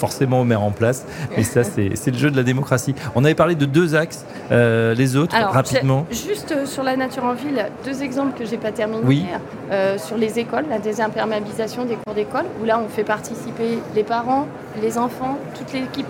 forcément 0.00 0.40
au 0.40 0.44
maire 0.44 0.62
en 0.62 0.70
place. 0.70 1.04
Mais 1.36 1.44
ça, 1.44 1.62
c'est 1.62 2.10
le 2.10 2.18
jeu 2.18 2.30
de 2.30 2.36
la 2.36 2.42
démocratie. 2.42 2.94
On 3.14 3.24
avait 3.24 3.34
parlé 3.34 3.54
de 3.54 3.66
deux 3.66 3.94
axes. 3.94 4.24
Euh, 4.50 4.94
les 4.94 5.16
autres, 5.16 5.36
rapidement 5.36 6.06
Juste 6.10 6.52
euh, 6.52 6.66
sur 6.66 6.82
la 6.82 6.96
nature 6.96 7.24
en 7.24 7.34
ville, 7.34 7.66
deux 7.84 8.02
exemples 8.02 8.36
que 8.36 8.44
j'ai 8.44 8.56
pas 8.56 8.72
terminés. 8.72 9.02
Oui. 9.04 9.24
Euh, 9.70 9.96
sur 9.98 10.16
les 10.16 10.40
écoles, 10.40 10.64
la 10.68 10.80
désimperméabilisation 10.80 11.84
des 11.84 11.94
cours 11.94 12.14
d'école, 12.14 12.46
où 12.60 12.64
là 12.64 12.80
on 12.84 12.88
fait 12.88 13.04
participer 13.04 13.78
les 13.94 14.02
parents, 14.02 14.48
les 14.82 14.98
enfants, 14.98 15.38
toute 15.56 15.72
l'équipe 15.72 16.06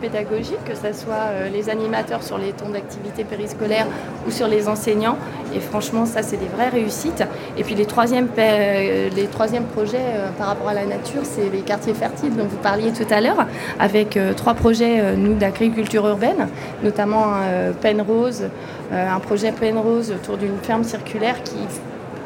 pédagogique, 0.00 0.62
que 0.64 0.74
ce 0.74 0.92
soit 0.96 1.48
les 1.52 1.68
animateurs 1.68 2.22
sur 2.22 2.38
les 2.38 2.52
temps 2.52 2.68
d'activité 2.68 3.24
périscolaire 3.24 3.86
ou 4.26 4.30
sur 4.30 4.46
les 4.46 4.68
enseignants. 4.68 5.16
Et 5.54 5.60
franchement, 5.60 6.06
ça 6.06 6.22
c'est 6.22 6.36
des 6.36 6.46
vraies 6.46 6.68
réussites. 6.68 7.24
Et 7.56 7.64
puis 7.64 7.74
les 7.74 7.86
troisièmes, 7.86 8.28
troisièmes 9.30 9.64
projets 9.64 9.98
par 10.38 10.48
rapport 10.48 10.68
à 10.68 10.74
la 10.74 10.86
nature, 10.86 11.22
c'est 11.24 11.50
les 11.50 11.60
quartiers 11.60 11.94
fertiles 11.94 12.36
dont 12.36 12.46
vous 12.46 12.56
parliez 12.58 12.92
tout 12.92 13.06
à 13.10 13.20
l'heure, 13.20 13.46
avec 13.78 14.18
trois 14.36 14.54
projets 14.54 15.16
d'agriculture 15.38 16.06
urbaine, 16.06 16.48
notamment 16.82 17.24
Penrose, 17.80 18.48
euh, 18.92 19.08
un 19.08 19.20
projet 19.20 19.52
Penrose 19.52 20.10
autour 20.10 20.36
d'une 20.36 20.58
ferme 20.58 20.82
circulaire 20.82 21.42
qui 21.44 21.54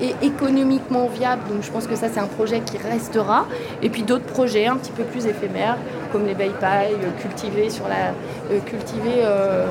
est 0.00 0.14
économiquement 0.24 1.06
viable. 1.06 1.42
Donc 1.48 1.62
je 1.62 1.70
pense 1.70 1.86
que 1.86 1.96
ça, 1.96 2.08
c'est 2.08 2.20
un 2.20 2.26
projet 2.26 2.60
qui 2.60 2.78
restera. 2.78 3.46
Et 3.82 3.90
puis 3.90 4.02
d'autres 4.02 4.24
projets 4.24 4.66
un 4.66 4.76
petit 4.76 4.92
peu 4.92 5.04
plus 5.04 5.26
éphémères, 5.26 5.76
comme 6.12 6.26
les 6.26 6.34
belles 6.34 6.58
pailles, 6.60 6.94
euh, 7.02 7.20
cultivées, 7.20 7.70
sur 7.70 7.86
la, 7.88 8.14
euh, 8.50 9.66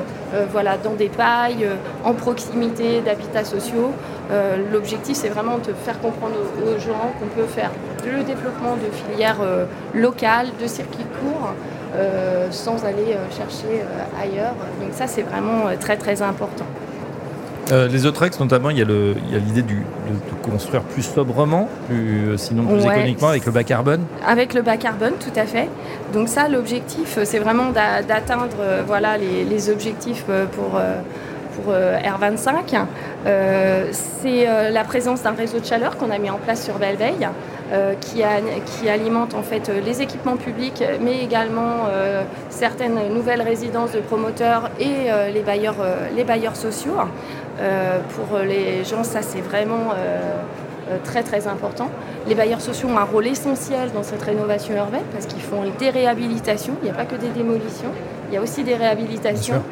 voilà, 0.50 0.76
dans 0.76 0.94
des 0.94 1.08
pailles, 1.08 1.66
en 2.04 2.14
proximité 2.14 3.00
d'habitats 3.00 3.44
sociaux. 3.44 3.92
L'objectif, 4.72 5.16
c'est 5.16 5.28
vraiment 5.28 5.58
de 5.58 5.72
faire 5.84 6.00
comprendre 6.00 6.34
aux, 6.34 6.80
gens 6.80 7.12
qu'on 7.20 7.26
peut 7.26 7.46
faire 7.46 7.70
le 8.04 8.22
développement 8.22 8.74
de 8.76 8.90
filières 8.90 9.40
locales, 9.94 10.48
de 10.60 10.66
circuits 10.66 11.06
courts. 11.20 11.52
Euh, 11.96 12.48
sans 12.50 12.84
aller 12.84 13.12
euh, 13.12 13.30
chercher 13.30 13.82
euh, 13.82 14.20
ailleurs. 14.20 14.54
Donc 14.80 14.90
ça, 14.92 15.06
c'est 15.06 15.22
vraiment 15.22 15.66
très 15.78 15.96
très 15.96 16.22
important. 16.22 16.64
Les 17.70 18.06
autres 18.06 18.22
axes, 18.22 18.40
notamment, 18.40 18.70
il 18.70 18.78
y 18.78 18.82
a 18.82 18.84
l'idée 19.38 19.62
de, 19.62 19.74
construire 20.42 20.82
plus 20.82 21.02
sobrement, 21.02 21.68
sinon 22.36 22.64
plus 22.66 22.84
économiquement, 22.84 23.28
avec 23.28 23.46
le 23.46 23.52
bas 23.52 23.64
carbone. 23.64 24.02
Avec 24.26 24.54
le 24.54 24.62
bas 24.62 24.76
carbone, 24.76 25.14
tout 25.18 25.38
à 25.38 25.46
fait. 25.46 25.68
Donc 26.12 26.28
ça, 26.28 26.48
l'objectif, 26.48 27.18
c'est 27.24 27.38
vraiment 27.38 27.70
d'atteindre 27.70 28.48
voilà, 28.86 29.16
les, 29.16 29.70
objectifs 29.70 30.24
pour, 30.24 30.80
pour 31.56 31.72
R25. 31.72 32.84
c'est 33.92 34.70
la 34.70 34.84
présence 34.84 35.22
d'un 35.22 35.32
réseau 35.32 35.60
de 35.60 35.64
chaleur 35.64 35.96
qu'on 35.96 36.10
a 36.10 36.18
mis 36.18 36.30
en 36.30 36.38
place 36.38 36.64
sur 36.64 36.78
Belleveille. 36.78 37.28
Euh, 37.72 37.94
qui, 37.94 38.22
qui, 38.66 38.88
alimente 38.90 39.32
en 39.32 39.42
fait 39.42 39.70
les 39.84 40.02
équipements 40.02 40.36
publics, 40.36 40.84
mais 41.00 41.24
également 41.24 41.86
euh, 41.88 42.22
certaines 42.50 43.08
nouvelles 43.10 43.40
résidences 43.40 43.92
de 43.92 44.00
promoteurs 44.00 44.70
et 44.78 45.10
euh, 45.10 45.30
les, 45.30 45.40
bailleurs, 45.40 45.76
les 46.14 46.24
bailleurs 46.24 46.56
sociaux. 46.56 46.92
Pour 47.56 48.38
les 48.38 48.84
gens, 48.84 49.04
ça 49.04 49.22
c'est 49.22 49.40
vraiment 49.40 49.94
très 51.04 51.22
très 51.22 51.46
important. 51.46 51.88
Les 52.26 52.34
bailleurs 52.34 52.60
sociaux 52.60 52.88
ont 52.88 52.98
un 52.98 53.04
rôle 53.04 53.26
essentiel 53.26 53.92
dans 53.92 54.02
cette 54.02 54.22
rénovation 54.22 54.74
urbaine 54.76 55.04
parce 55.12 55.26
qu'ils 55.26 55.42
font 55.42 55.62
des 55.78 55.90
réhabilitations. 55.90 56.74
Il 56.82 56.86
n'y 56.86 56.90
a 56.90 56.94
pas 56.94 57.04
que 57.04 57.16
des 57.16 57.28
démolitions, 57.28 57.90
il 58.28 58.34
y 58.34 58.36
a 58.36 58.42
aussi 58.42 58.64
des 58.64 58.74
réhabilitations. 58.74 59.62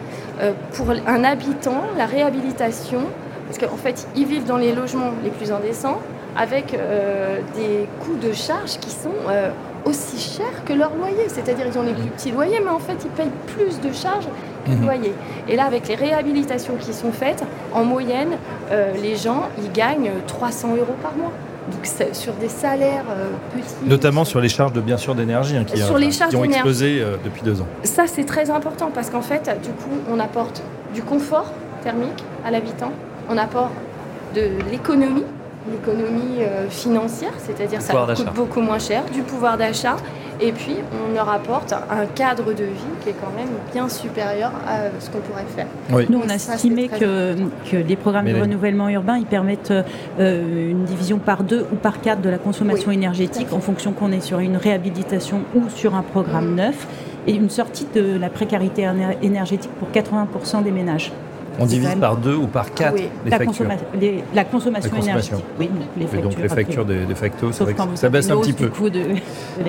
pour 0.72 0.90
un 0.90 1.24
habitant, 1.24 1.82
la 1.96 2.06
réhabilitation, 2.06 3.00
parce 3.46 3.58
qu'en 3.58 3.76
fait, 3.76 4.06
ils 4.16 4.26
vivent 4.26 4.46
dans 4.46 4.56
les 4.56 4.72
logements 4.72 5.12
les 5.22 5.30
plus 5.30 5.52
indécents, 5.52 5.98
avec 6.36 6.74
euh, 6.74 7.40
des 7.54 7.86
coûts 8.00 8.16
de 8.16 8.32
charge 8.32 8.78
qui 8.80 8.90
sont 8.90 9.10
euh, 9.28 9.50
aussi 9.84 10.18
chers 10.18 10.64
que 10.64 10.72
leur 10.72 10.94
loyer. 10.94 11.28
C'est-à-dire 11.28 11.66
ils 11.66 11.78
ont 11.78 11.82
des 11.82 11.92
plus 11.92 12.10
petits 12.10 12.30
loyers, 12.30 12.60
mais 12.62 12.70
en 12.70 12.78
fait 12.78 12.96
ils 13.04 13.10
payent 13.10 13.30
plus 13.46 13.80
de 13.80 13.92
charges 13.92 14.28
que 14.64 14.70
de 14.70 14.76
mhm. 14.76 14.84
loyer. 14.84 15.12
Et 15.48 15.56
là, 15.56 15.64
avec 15.64 15.88
les 15.88 15.94
réhabilitations 15.94 16.74
qui 16.78 16.92
sont 16.92 17.12
faites, 17.12 17.44
en 17.72 17.84
moyenne, 17.84 18.36
euh, 18.70 18.92
les 19.02 19.16
gens, 19.16 19.48
ils 19.58 19.72
gagnent 19.72 20.12
300 20.26 20.76
euros 20.76 20.96
par 21.02 21.16
mois. 21.16 21.32
Donc 21.70 21.86
sur 22.12 22.32
des 22.34 22.48
salaires 22.48 23.04
petits. 23.54 23.88
Notamment 23.88 24.24
sur 24.24 24.40
les 24.40 24.48
charges 24.48 24.72
de 24.72 24.80
bien 24.80 24.96
sûr 24.96 25.14
d'énergie 25.14 25.56
hein, 25.56 25.64
qui, 25.64 25.78
sur 25.78 25.96
les 25.96 26.10
charges 26.10 26.30
qui 26.30 26.36
ont 26.36 26.42
explosé 26.44 27.04
depuis 27.24 27.42
deux 27.42 27.60
ans. 27.60 27.66
Ça 27.84 28.08
c'est 28.08 28.24
très 28.24 28.50
important 28.50 28.90
parce 28.92 29.10
qu'en 29.10 29.22
fait, 29.22 29.48
du 29.62 29.70
coup, 29.70 29.96
on 30.10 30.18
apporte 30.18 30.60
du 30.92 31.02
confort 31.02 31.52
thermique 31.84 32.24
à 32.44 32.50
l'habitant, 32.50 32.90
on 33.30 33.38
apporte 33.38 33.70
de 34.34 34.48
l'économie 34.70 35.24
l'économie 35.70 36.40
euh, 36.40 36.68
financière, 36.68 37.32
c'est-à-dire 37.38 37.80
ça 37.80 37.92
coûte 37.92 38.34
beaucoup 38.34 38.60
moins 38.60 38.78
cher, 38.78 39.04
du 39.12 39.22
pouvoir 39.22 39.56
d'achat, 39.56 39.96
et 40.40 40.52
puis 40.52 40.76
on 40.92 41.14
leur 41.14 41.28
apporte 41.28 41.72
un 41.72 42.06
cadre 42.06 42.52
de 42.52 42.64
vie 42.64 42.94
qui 43.02 43.10
est 43.10 43.14
quand 43.20 43.32
même 43.36 43.50
bien 43.72 43.88
supérieur 43.88 44.50
à 44.66 45.00
ce 45.00 45.10
qu'on 45.10 45.20
pourrait 45.20 45.44
faire. 45.54 45.66
Nous, 46.08 46.20
on 46.24 46.28
a 46.28 46.34
estimé 46.34 46.88
que, 46.88 47.34
que, 47.70 47.76
les 47.76 47.96
programmes 47.96 48.26
de 48.26 48.40
renouvellement 48.40 48.88
urbain, 48.88 49.18
ils 49.18 49.26
permettent 49.26 49.72
euh, 50.18 50.70
une 50.70 50.84
division 50.84 51.18
par 51.18 51.44
deux 51.44 51.66
ou 51.72 51.76
par 51.76 52.00
quatre 52.00 52.22
de 52.22 52.30
la 52.30 52.38
consommation 52.38 52.90
énergétique 52.90 53.52
en 53.52 53.60
fonction 53.60 53.92
qu'on 53.92 54.10
est 54.10 54.20
sur 54.20 54.40
une 54.40 54.56
réhabilitation 54.56 55.42
ou 55.54 55.68
sur 55.68 55.94
un 55.94 56.02
programme 56.02 56.52
mm. 56.52 56.56
neuf, 56.56 56.86
et 57.26 57.34
une 57.34 57.50
sortie 57.50 57.86
de 57.94 58.18
la 58.18 58.30
précarité 58.30 58.90
énergétique 59.22 59.70
pour 59.78 59.88
80% 59.90 60.64
des 60.64 60.72
ménages. 60.72 61.12
On 61.58 61.66
divise 61.66 61.94
par 62.00 62.16
deux 62.16 62.34
ou 62.34 62.46
par 62.46 62.72
quatre 62.72 62.96
les 62.96 63.10
la, 63.30 63.38
factures. 63.38 63.66
la 64.34 64.44
consommation 64.44 64.96
énergétique. 64.96 65.44
Oui, 65.58 65.70
les 65.96 66.06
factures. 66.06 66.22
donc 66.22 66.38
les 66.38 66.48
factures 66.48 66.84
des, 66.84 67.14
factos, 67.14 67.52
ça 67.94 68.08
baisse 68.08 68.30
un 68.30 68.40
petit 68.40 68.52
peu. 68.52 68.70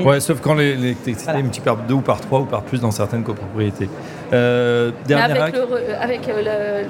ouais, 0.03 0.19
sauf 0.19 0.39
quand 0.41 0.53
les, 0.53 0.75
les, 0.75 0.95
multipliés 1.41 1.63
par 1.63 1.77
deux 1.77 1.95
ou 1.95 2.01
par 2.01 2.21
trois 2.21 2.41
ou 2.41 2.45
par 2.45 2.61
plus 2.63 2.81
dans 2.81 2.91
certaines 2.91 3.23
copropriétés. 3.23 3.89
Euh, 4.33 4.91
avec, 5.09 5.53
le, 5.53 5.95
avec 6.01 6.27
euh, 6.27 6.83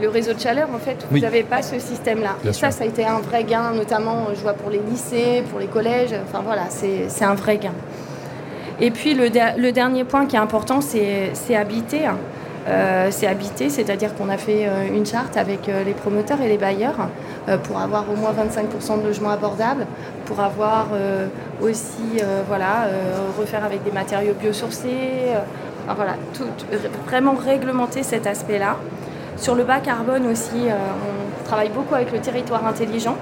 le, 0.00 0.08
réseau 0.08 0.32
de 0.32 0.40
chaleur, 0.40 0.68
en 0.74 0.78
fait, 0.78 1.06
vous 1.10 1.18
n'avez 1.18 1.42
pas 1.44 1.62
ce 1.62 1.78
système-là. 1.78 2.36
Et 2.44 2.52
ça, 2.52 2.70
ça 2.70 2.84
a 2.84 2.86
été 2.86 3.04
un 3.04 3.20
vrai 3.20 3.44
gain, 3.44 3.72
notamment, 3.72 4.28
je 4.34 4.40
vois 4.40 4.54
pour 4.54 4.70
les 4.70 4.80
lycées, 4.90 5.44
pour 5.50 5.60
les 5.60 5.66
collèges. 5.66 6.14
Enfin 6.26 6.42
voilà, 6.44 6.64
c'est 6.68 7.24
un 7.24 7.34
vrai 7.34 7.58
gain. 7.58 7.74
Et 8.80 8.90
puis 8.90 9.14
le, 9.14 9.28
le 9.58 9.72
dernier 9.72 10.04
point 10.04 10.26
qui 10.26 10.36
est 10.36 10.40
important, 10.40 10.80
c'est 10.80 11.54
habiter. 11.54 12.08
Euh, 12.70 13.08
c'est 13.10 13.26
habité, 13.26 13.68
c'est-à-dire 13.68 14.14
qu'on 14.14 14.28
a 14.28 14.36
fait 14.36 14.66
euh, 14.66 14.86
une 14.94 15.04
charte 15.04 15.36
avec 15.36 15.68
euh, 15.68 15.82
les 15.82 15.92
promoteurs 15.92 16.40
et 16.40 16.48
les 16.48 16.58
bailleurs 16.58 17.08
pour 17.64 17.80
avoir 17.80 18.04
au 18.08 18.14
moins 18.14 18.30
25% 18.32 19.00
de 19.00 19.06
logements 19.06 19.30
abordables, 19.30 19.86
pour 20.26 20.38
avoir 20.38 20.88
aussi, 21.60 22.20
voilà, 22.46 22.86
refaire 23.36 23.64
avec 23.64 23.82
des 23.82 23.90
matériaux 23.90 24.34
biosourcés, 24.34 25.32
voilà, 25.86 26.14
vraiment 27.06 27.34
réglementer 27.34 28.04
cet 28.04 28.28
aspect-là. 28.28 28.76
Sur 29.36 29.56
le 29.56 29.64
bas 29.64 29.80
carbone 29.80 30.26
aussi, 30.26 30.68
on 30.68 31.44
travaille 31.44 31.70
beaucoup 31.70 31.94
avec 31.94 32.12
le 32.12 32.20
territoire 32.20 32.64
intelligent. 32.66 33.16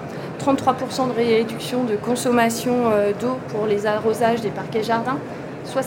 33% 0.45 1.09
de 1.09 1.13
réduction 1.15 1.85
de 1.85 1.97
consommation 1.97 2.91
d'eau 3.19 3.39
pour 3.49 3.67
les 3.67 3.87
arrosages 3.87 4.43
des 4.43 4.51
parquets 4.51 4.83
jardins, 4.83 5.19
66% 5.65 5.79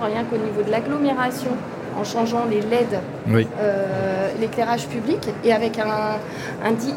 rien 0.00 0.24
qu'au 0.24 0.38
niveau 0.38 0.62
de 0.64 0.70
l'agglomération 0.70 1.50
en 1.98 2.04
changeant 2.04 2.44
les 2.50 2.60
LED, 2.60 3.00
euh, 3.60 4.28
l'éclairage 4.40 4.86
public, 4.86 5.28
et 5.44 5.52
avec 5.52 5.78
un, 5.78 6.18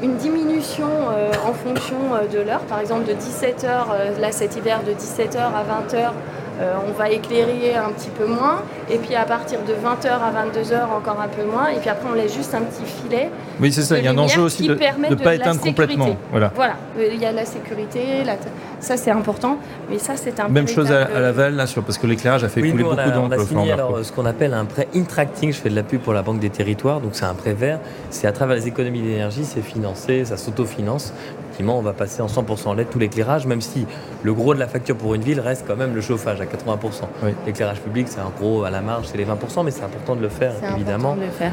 une 0.02 0.16
diminution 0.16 0.88
euh, 0.88 1.32
en 1.48 1.54
fonction 1.54 1.98
euh, 2.14 2.28
de 2.28 2.40
l'heure. 2.40 2.62
Par 2.62 2.80
exemple, 2.80 3.06
de 3.06 3.14
17h, 3.14 4.20
là 4.20 4.32
cet 4.32 4.56
hiver, 4.56 4.82
de 4.84 4.92
17h 4.92 5.38
à 5.38 5.64
20h, 5.64 6.12
on 6.60 6.91
va 6.98 7.10
éclairer 7.10 7.76
un 7.76 7.89
petit 7.91 8.10
peu 8.10 8.26
moins. 8.26 8.62
Et 8.89 8.98
puis 8.98 9.15
à 9.15 9.26
partir 9.26 9.60
de 9.62 9.74
20h 9.74 10.10
à 10.10 10.45
22h, 10.45 10.86
encore 10.95 11.22
un 11.22 11.28
peu 11.28 11.43
moins. 11.43 11.69
Et 11.69 11.80
puis 11.80 11.89
après, 11.89 12.08
on 12.10 12.13
laisse 12.13 12.34
juste 12.34 12.54
un 12.54 12.62
petit 12.62 12.84
filet. 12.86 13.30
Oui, 13.60 13.72
c'est 13.72 13.82
ça. 13.82 13.98
Il 13.98 14.06
y 14.06 14.08
a 14.08 14.12
un 14.12 14.17
enjeu 14.17 14.41
aussi 14.41 14.67
de 14.67 14.74
ne 14.74 15.15
pas 15.15 15.36
éteindre 15.36 15.62
complètement. 15.62 16.17
Voilà. 16.32 16.52
voilà. 16.56 16.76
Il 16.98 17.19
y 17.19 17.26
a 17.26 17.32
la 17.32 17.45
sécurité, 17.45 18.24
la 18.26 18.38
ça, 18.80 18.98
c'est 18.98 19.12
important. 19.12 19.58
Mais 19.89 19.98
ça, 19.98 20.13
c'est 20.15 20.39
un 20.39 20.48
Même 20.48 20.67
chose 20.67 20.91
à, 20.91 21.19
Laval, 21.19 21.56
là, 21.56 21.67
sur, 21.67 21.84
parce 21.84 21.98
que 21.98 22.08
l'éclairage 22.08 22.43
a 22.43 22.50
fait 22.50 22.62
couler 22.62 22.84
beaucoup 22.84 22.95
d'encre. 22.95 23.19
On 23.22 23.32
a 23.32 23.45
signé 23.45 23.72
alors, 23.72 24.04
ce 24.04 24.12
qu'on 24.12 24.26
appelle 24.26 24.54
un 24.54 24.65
prêt 24.65 24.88
Intracting. 24.95 25.52
Je 25.52 25.58
fais 25.58 25.69
de 25.69 25.76
la 25.76 25.84
pub 25.84 26.02
pour 26.02 26.13
la 26.13 26.22
Banque 26.22 26.39
des 26.39 26.50
Territoires. 26.50 27.02
Donc, 27.02 27.12
c'est 27.13 27.26
un 27.26 27.34
prêt 27.34 27.54
vert. 27.54 27.80
C'est 28.10 28.28
à 28.28 28.32
travers 28.32 28.56
les 28.56 28.67
économies 28.67 29.02
d'énergie, 29.02 29.43
c'est 29.43 29.62
financé, 29.62 30.26
ça 30.26 30.38
s'autofinance. 30.38 31.13
Effectivement, 31.60 31.78
on 31.78 31.82
va 31.82 31.91
passer 31.91 32.22
en 32.22 32.28
100% 32.28 32.78
LED 32.78 32.89
tout 32.89 33.00
l'éclairage, 33.00 33.45
même 33.45 33.60
si 33.60 33.86
le 34.24 34.34
gros 34.34 34.54
de 34.54 34.60
la 34.60 34.67
facture 34.69 34.95
pour 34.95 35.13
une 35.13 35.24
ville 35.24 35.41
reste 35.41 35.65
quand 35.67 35.76
même 35.76 35.93
le 35.93 36.00
chauffage 36.00 36.39
à 36.39 36.45
80%. 36.45 37.02
L'éclairage 37.45 37.82
public, 37.82 38.08
c'est 38.08 38.22
un 38.22 38.32
gros 38.39 38.63
à 38.63 38.69
la 38.69 38.80
marge, 38.80 39.08
c'est 39.12 39.17
les 39.17 39.26
20%, 39.26 39.65
mais 39.65 39.72
c'est 39.72 39.84
important 39.84 40.15
de 40.15 40.22
le 40.22 40.30
faire, 40.30 40.54
évidemment. 40.74 41.17
de 41.17 41.24
le 41.24 41.28
faire. 41.28 41.52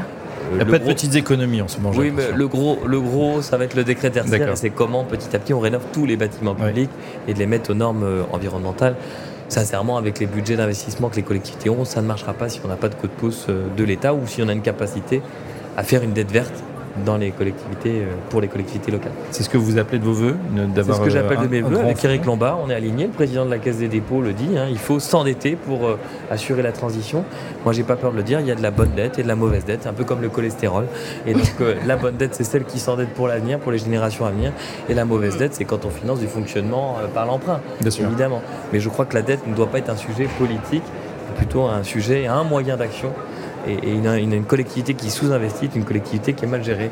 Il 0.51 0.55
n'y 0.55 0.61
a 0.61 0.65
pas 0.65 0.79
de 0.79 0.85
petites 0.85 1.15
économies 1.15 1.61
en 1.61 1.67
ce 1.67 1.81
moment. 1.81 1.93
Oui, 1.99 2.13
mais 2.15 2.31
le 2.33 2.47
gros, 2.47 2.79
le 2.85 3.01
gros, 3.01 3.41
ça 3.41 3.57
va 3.57 3.65
être 3.65 3.75
le 3.75 3.83
décret 3.83 4.09
tertiaire. 4.09 4.55
C'est 4.55 4.69
comment 4.69 5.03
petit 5.03 5.35
à 5.35 5.39
petit 5.39 5.53
on 5.53 5.59
rénove 5.59 5.83
tous 5.91 6.05
les 6.05 6.15
bâtiments 6.15 6.55
publics 6.55 6.91
et 7.27 7.33
de 7.33 7.39
les 7.39 7.45
mettre 7.45 7.71
aux 7.71 7.75
normes 7.75 8.03
euh, 8.03 8.23
environnementales. 8.31 8.95
Sincèrement, 9.49 9.97
avec 9.97 10.19
les 10.19 10.25
budgets 10.25 10.55
d'investissement 10.55 11.09
que 11.09 11.17
les 11.17 11.23
collectivités 11.23 11.69
ont, 11.69 11.83
ça 11.83 12.01
ne 12.01 12.07
marchera 12.07 12.33
pas 12.33 12.47
si 12.47 12.61
on 12.63 12.69
n'a 12.69 12.77
pas 12.77 12.87
de 12.87 12.95
coup 12.95 13.07
de 13.07 13.11
pouce 13.11 13.47
euh, 13.49 13.65
de 13.75 13.83
l'État 13.83 14.13
ou 14.13 14.25
si 14.25 14.41
on 14.41 14.47
a 14.47 14.53
une 14.53 14.61
capacité 14.61 15.21
à 15.75 15.83
faire 15.83 16.01
une 16.01 16.13
dette 16.13 16.31
verte 16.31 16.63
dans 17.05 17.17
les 17.17 17.31
collectivités, 17.31 18.03
pour 18.29 18.41
les 18.41 18.47
collectivités 18.47 18.91
locales. 18.91 19.11
C'est 19.31 19.43
ce 19.43 19.49
que 19.49 19.57
vous 19.57 19.77
appelez 19.77 19.99
de 19.99 20.05
vos 20.05 20.13
voeux 20.13 20.35
C'est 20.75 20.93
ce 20.93 21.01
que 21.01 21.09
j'appelle 21.09 21.39
de 21.39 21.47
mes 21.47 21.61
voeux. 21.61 21.79
Avec 21.79 22.03
Eric 22.03 22.25
Lombard, 22.25 22.59
on 22.63 22.69
est 22.69 22.75
aligné. 22.75 23.05
Le 23.05 23.11
président 23.11 23.45
de 23.45 23.51
la 23.51 23.57
Caisse 23.57 23.77
des 23.77 23.87
dépôts 23.87 24.21
le 24.21 24.33
dit. 24.33 24.57
Hein, 24.57 24.67
il 24.69 24.77
faut 24.77 24.99
s'endetter 24.99 25.55
pour 25.55 25.97
assurer 26.31 26.61
la 26.61 26.71
transition. 26.71 27.23
Moi, 27.63 27.73
j'ai 27.73 27.83
pas 27.83 27.95
peur 27.95 28.11
de 28.11 28.17
le 28.17 28.23
dire. 28.23 28.39
Il 28.39 28.47
y 28.47 28.51
a 28.51 28.55
de 28.55 28.61
la 28.61 28.71
bonne 28.71 28.91
dette 28.95 29.19
et 29.19 29.23
de 29.23 29.27
la 29.27 29.35
mauvaise 29.35 29.65
dette, 29.65 29.87
un 29.87 29.93
peu 29.93 30.03
comme 30.03 30.21
le 30.21 30.29
cholestérol. 30.29 30.85
Et 31.25 31.33
donc, 31.33 31.53
la 31.85 31.95
bonne 31.95 32.15
dette, 32.15 32.35
c'est 32.35 32.43
celle 32.43 32.65
qui 32.65 32.79
s'endette 32.79 33.09
pour 33.09 33.27
l'avenir, 33.27 33.59
pour 33.59 33.71
les 33.71 33.77
générations 33.77 34.25
à 34.25 34.31
venir. 34.31 34.51
Et 34.89 34.93
la 34.93 35.05
mauvaise 35.05 35.37
dette, 35.37 35.55
c'est 35.55 35.65
quand 35.65 35.85
on 35.85 35.89
finance 35.89 36.19
du 36.19 36.27
fonctionnement 36.27 36.97
par 37.13 37.25
l'emprunt, 37.25 37.61
évidemment. 37.85 38.41
Mais 38.73 38.79
je 38.79 38.89
crois 38.89 39.05
que 39.05 39.15
la 39.15 39.21
dette 39.21 39.45
ne 39.47 39.53
doit 39.53 39.67
pas 39.67 39.79
être 39.79 39.89
un 39.89 39.97
sujet 39.97 40.27
politique, 40.37 40.83
plutôt 41.35 41.63
un 41.63 41.83
sujet, 41.83 42.27
un 42.27 42.43
moyen 42.43 42.77
d'action. 42.77 43.13
Et, 43.67 43.91
une, 43.91 44.43
collectivité 44.43 44.93
qui 44.93 45.09
sous-investit, 45.09 45.69
une 45.75 45.83
collectivité 45.83 46.33
qui 46.33 46.45
est 46.45 46.47
mal 46.47 46.63
gérée. 46.63 46.91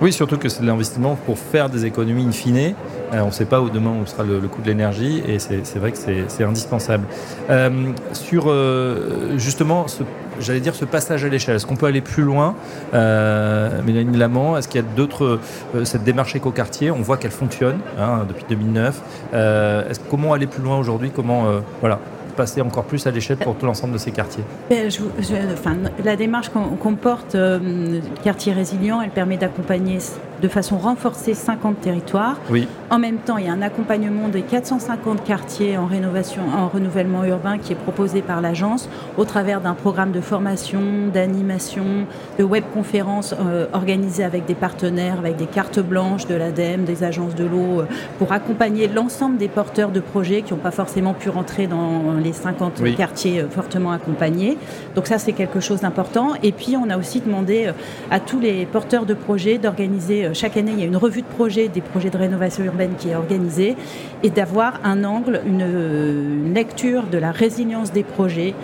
Oui, 0.00 0.12
surtout 0.12 0.38
que 0.38 0.48
c'est 0.48 0.62
de 0.62 0.66
l'investissement 0.66 1.14
pour 1.14 1.38
faire 1.38 1.70
des 1.70 1.86
économies 1.86 2.26
in 2.26 2.32
fine. 2.32 2.74
Euh, 3.12 3.20
on 3.20 3.26
ne 3.26 3.30
sait 3.30 3.44
pas 3.44 3.60
où 3.60 3.70
demain 3.70 3.92
où 4.02 4.06
sera 4.06 4.24
le, 4.24 4.40
coût 4.40 4.60
de 4.60 4.66
l'énergie 4.66 5.22
et 5.26 5.38
c'est 5.38 5.78
vrai 5.78 5.92
que 5.92 5.98
c'est 5.98 6.44
indispensable. 6.44 7.06
Euh, 7.48 7.92
sur 8.12 8.46
euh, 8.48 9.38
justement, 9.38 9.86
j'allais 10.40 10.60
dire 10.60 10.74
ce 10.74 10.84
passage 10.84 11.24
à 11.24 11.28
l'échelle, 11.28 11.56
est-ce 11.56 11.66
qu'on 11.66 11.76
peut 11.76 11.86
aller 11.86 12.00
plus 12.00 12.24
loin 12.24 12.54
Mélanie 12.92 14.16
Lamont, 14.16 14.56
est-ce 14.56 14.68
qu'il 14.68 14.80
y 14.80 14.84
a 14.84 14.86
d'autres, 14.96 15.38
cette 15.84 16.04
démarche 16.04 16.34
éco-quartier, 16.34 16.90
on 16.90 17.02
voit 17.02 17.16
qu'elle 17.16 17.30
fonctionne 17.30 17.78
hein, 17.98 18.24
depuis 18.26 18.44
2009. 18.48 19.00
comment 20.10 20.32
aller 20.32 20.46
plus 20.46 20.62
loin 20.62 20.78
aujourd'hui? 20.78 21.10
Comment 21.14 21.46
voilà, 21.80 22.00
passer 22.34 22.60
encore 22.60 22.84
plus 22.84 23.06
à 23.06 23.10
l'échelle 23.10 23.36
pour 23.38 23.54
tout 23.56 23.66
l'ensemble 23.66 23.92
de 23.92 23.98
ces 23.98 24.10
quartiers. 24.10 24.44
Enfin, 24.70 25.76
La 26.04 26.16
démarche 26.16 26.50
qu'on 26.50 26.94
porte, 26.94 27.34
euh, 27.34 28.00
quartier 28.22 28.52
résilient, 28.52 29.00
elle 29.00 29.10
permet 29.10 29.36
d'accompagner 29.36 29.98
de 30.42 30.48
façon 30.48 30.78
renforcée 30.78 31.34
50 31.34 31.80
territoires. 31.80 32.36
Oui. 32.50 32.68
En 32.90 32.98
même 32.98 33.16
temps, 33.16 33.38
il 33.38 33.46
y 33.46 33.48
a 33.48 33.52
un 33.52 33.62
accompagnement 33.62 34.28
des 34.28 34.42
450 34.42 35.24
quartiers 35.24 35.76
en 35.76 35.86
rénovation, 35.86 36.42
en 36.56 36.68
renouvellement 36.68 37.24
urbain 37.24 37.58
qui 37.58 37.72
est 37.72 37.76
proposé 37.76 38.22
par 38.22 38.40
l'agence 38.40 38.88
au 39.16 39.24
travers 39.24 39.60
d'un 39.60 39.74
programme 39.74 40.12
de 40.12 40.20
formation, 40.20 40.80
d'animation, 41.12 42.06
de 42.38 42.44
webconférences 42.44 43.34
euh, 43.38 43.66
organisées 43.72 44.24
avec 44.24 44.44
des 44.44 44.54
partenaires, 44.54 45.18
avec 45.18 45.36
des 45.36 45.46
cartes 45.46 45.80
blanches 45.80 46.26
de 46.26 46.34
l'ADEME, 46.34 46.84
des 46.84 47.04
agences 47.04 47.34
de 47.34 47.44
l'eau, 47.44 47.80
euh, 47.80 47.86
pour 48.18 48.32
accompagner 48.32 48.86
l'ensemble 48.86 49.38
des 49.38 49.48
porteurs 49.48 49.90
de 49.90 50.00
projets 50.00 50.42
qui 50.42 50.52
n'ont 50.52 50.60
pas 50.60 50.70
forcément 50.70 51.14
pu 51.14 51.30
rentrer 51.30 51.66
dans 51.66 52.14
les 52.22 52.32
50 52.32 52.94
quartiers 52.96 53.40
euh, 53.40 53.48
fortement 53.48 53.92
accompagnés. 53.92 54.58
Donc 54.94 55.06
ça, 55.06 55.18
c'est 55.18 55.32
quelque 55.32 55.60
chose 55.60 55.80
d'important. 55.80 56.32
Et 56.42 56.52
puis, 56.52 56.76
on 56.76 56.90
a 56.90 56.98
aussi 56.98 57.20
demandé 57.20 57.72
à 58.10 58.20
tous 58.20 58.40
les 58.40 58.66
porteurs 58.66 59.06
de 59.06 59.14
projets 59.14 59.58
d'organiser, 59.58 60.33
chaque 60.34 60.56
année, 60.56 60.72
il 60.72 60.80
y 60.80 60.82
a 60.82 60.86
une 60.86 60.96
revue 60.96 61.22
de 61.22 61.26
projet 61.26 61.68
des 61.68 61.80
projets 61.80 62.10
de 62.10 62.16
rénovation 62.16 62.64
urbaine 62.64 62.92
qui 62.98 63.10
est 63.10 63.14
organisée, 63.14 63.76
et 64.22 64.30
d'avoir 64.30 64.80
un 64.84 65.04
angle, 65.04 65.40
une, 65.46 66.52
lecture 66.52 67.04
de 67.04 67.18
la 67.18 67.32
résilience 67.32 67.92
des 67.92 68.04
projets, 68.04 68.54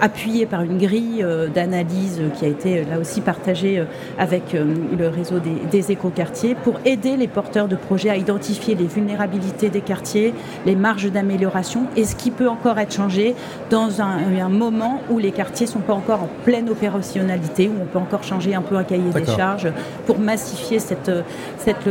appuyée 0.00 0.46
par 0.46 0.62
une 0.62 0.78
grille 0.78 1.24
d'analyse 1.54 2.20
qui 2.38 2.44
a 2.44 2.48
été 2.48 2.84
là 2.84 2.98
aussi 2.98 3.20
partagée 3.20 3.82
avec 4.18 4.54
le 4.54 5.08
réseau 5.08 5.38
des, 5.38 5.56
des 5.70 5.92
écoquartiers 5.92 6.54
pour 6.54 6.80
aider 6.84 7.16
les 7.16 7.28
porteurs 7.28 7.68
de 7.68 7.76
projets 7.76 8.10
à 8.10 8.16
identifier 8.16 8.74
les 8.74 8.86
vulnérabilités 8.86 9.68
des 9.68 9.80
quartiers, 9.80 10.34
les 10.66 10.76
marges 10.76 11.10
d'amélioration 11.10 11.86
et 11.96 12.04
ce 12.04 12.16
qui 12.16 12.30
peut 12.30 12.48
encore 12.48 12.78
être 12.78 12.94
changer 12.94 13.34
dans 13.70 14.00
un, 14.00 14.48
moment 14.48 15.02
où 15.10 15.18
les 15.18 15.32
quartiers 15.32 15.66
ne 15.66 15.72
sont 15.72 15.80
pas 15.80 15.92
encore 15.92 16.22
en 16.22 16.28
pleine 16.44 16.70
opérationnalité, 16.70 17.68
où 17.68 17.82
on 17.82 17.84
peut 17.84 17.98
encore 17.98 18.24
changer 18.24 18.54
un 18.54 18.62
peu 18.62 18.76
un 18.76 18.84
cahier 18.84 19.10
des 19.12 19.26
charges 19.26 19.68
pour 20.06 20.18
massifier 20.18 20.78
cette, 20.78 21.10
cette, 21.58 21.88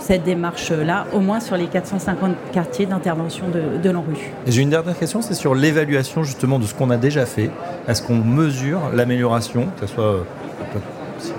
cette 0.00 0.24
démarche-là, 0.24 1.06
au 1.12 1.20
moins 1.20 1.40
sur 1.40 1.56
les 1.56 1.66
450 1.66 2.34
quartiers 2.52 2.86
d'intervention 2.86 3.46
de, 3.48 3.80
de 3.80 3.90
l'ANRU. 3.90 4.32
J'ai 4.46 4.62
une 4.62 4.70
dernière 4.70 4.98
question, 4.98 5.22
c'est 5.22 5.34
sur 5.34 5.54
l'évaluation 5.54 6.24
justement 6.24 6.58
de 6.58 6.64
ce 6.64 6.74
qu'on 6.74 6.90
a 6.90 6.96
déjà 7.04 7.26
fait. 7.26 7.50
Est-ce 7.86 8.02
qu'on 8.02 8.16
mesure 8.16 8.80
l'amélioration, 8.94 9.66
que 9.78 9.86
ce 9.86 9.94
soit 9.94 10.04
euh, 10.04 10.22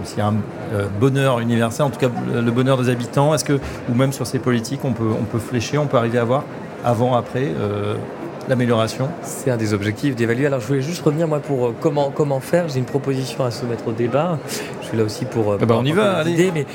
s'il 0.04 0.19
y 0.19 0.21
a 0.21 0.28
un 0.28 0.36
euh, 0.73 0.88
bonheur 0.99 1.39
universel, 1.39 1.86
en 1.86 1.89
tout 1.89 1.99
cas 1.99 2.10
le 2.34 2.51
bonheur 2.51 2.78
des 2.78 2.89
habitants, 2.89 3.34
est-ce 3.34 3.45
que, 3.45 3.60
ou 3.89 3.95
même 3.95 4.13
sur 4.13 4.28
ces 4.28 4.39
politiques, 4.39 4.82
on 4.84 4.93
peut, 4.93 5.12
on 5.19 5.23
peut 5.23 5.39
flécher, 5.39 5.78
on 5.78 5.88
peut 5.88 5.97
arriver 5.97 6.19
à 6.19 6.23
voir 6.23 6.43
avant, 6.84 7.15
après 7.15 7.47
euh, 7.60 7.95
l'amélioration? 8.47 9.10
C'est 9.23 9.49
un 9.49 9.58
des 9.58 9.73
objectifs 9.73 10.15
d'évaluer. 10.15 10.45
Alors 10.45 10.60
je 10.60 10.67
voulais 10.67 10.82
juste 10.82 11.04
revenir 11.04 11.28
moi 11.28 11.39
pour 11.39 11.67
euh, 11.67 11.75
comment, 11.80 12.12
comment 12.12 12.39
faire. 12.39 12.69
J'ai 12.69 12.80
une 12.80 12.86
proposition 12.86 13.43
à 13.43 13.51
soumettre 13.51 13.88
au 13.88 13.91
débat. 13.91 14.38
Je 14.82 14.88
suis 14.88 14.97
là 14.97 15.04
aussi 15.04 15.25
pour... 15.25 15.54
Euh, 15.54 15.58
ah 15.62 15.65
bah 15.65 15.75
on 15.78 15.86
y 15.86 15.91
va, 15.91 16.17
allez. 16.17 16.51
mais 16.54 16.65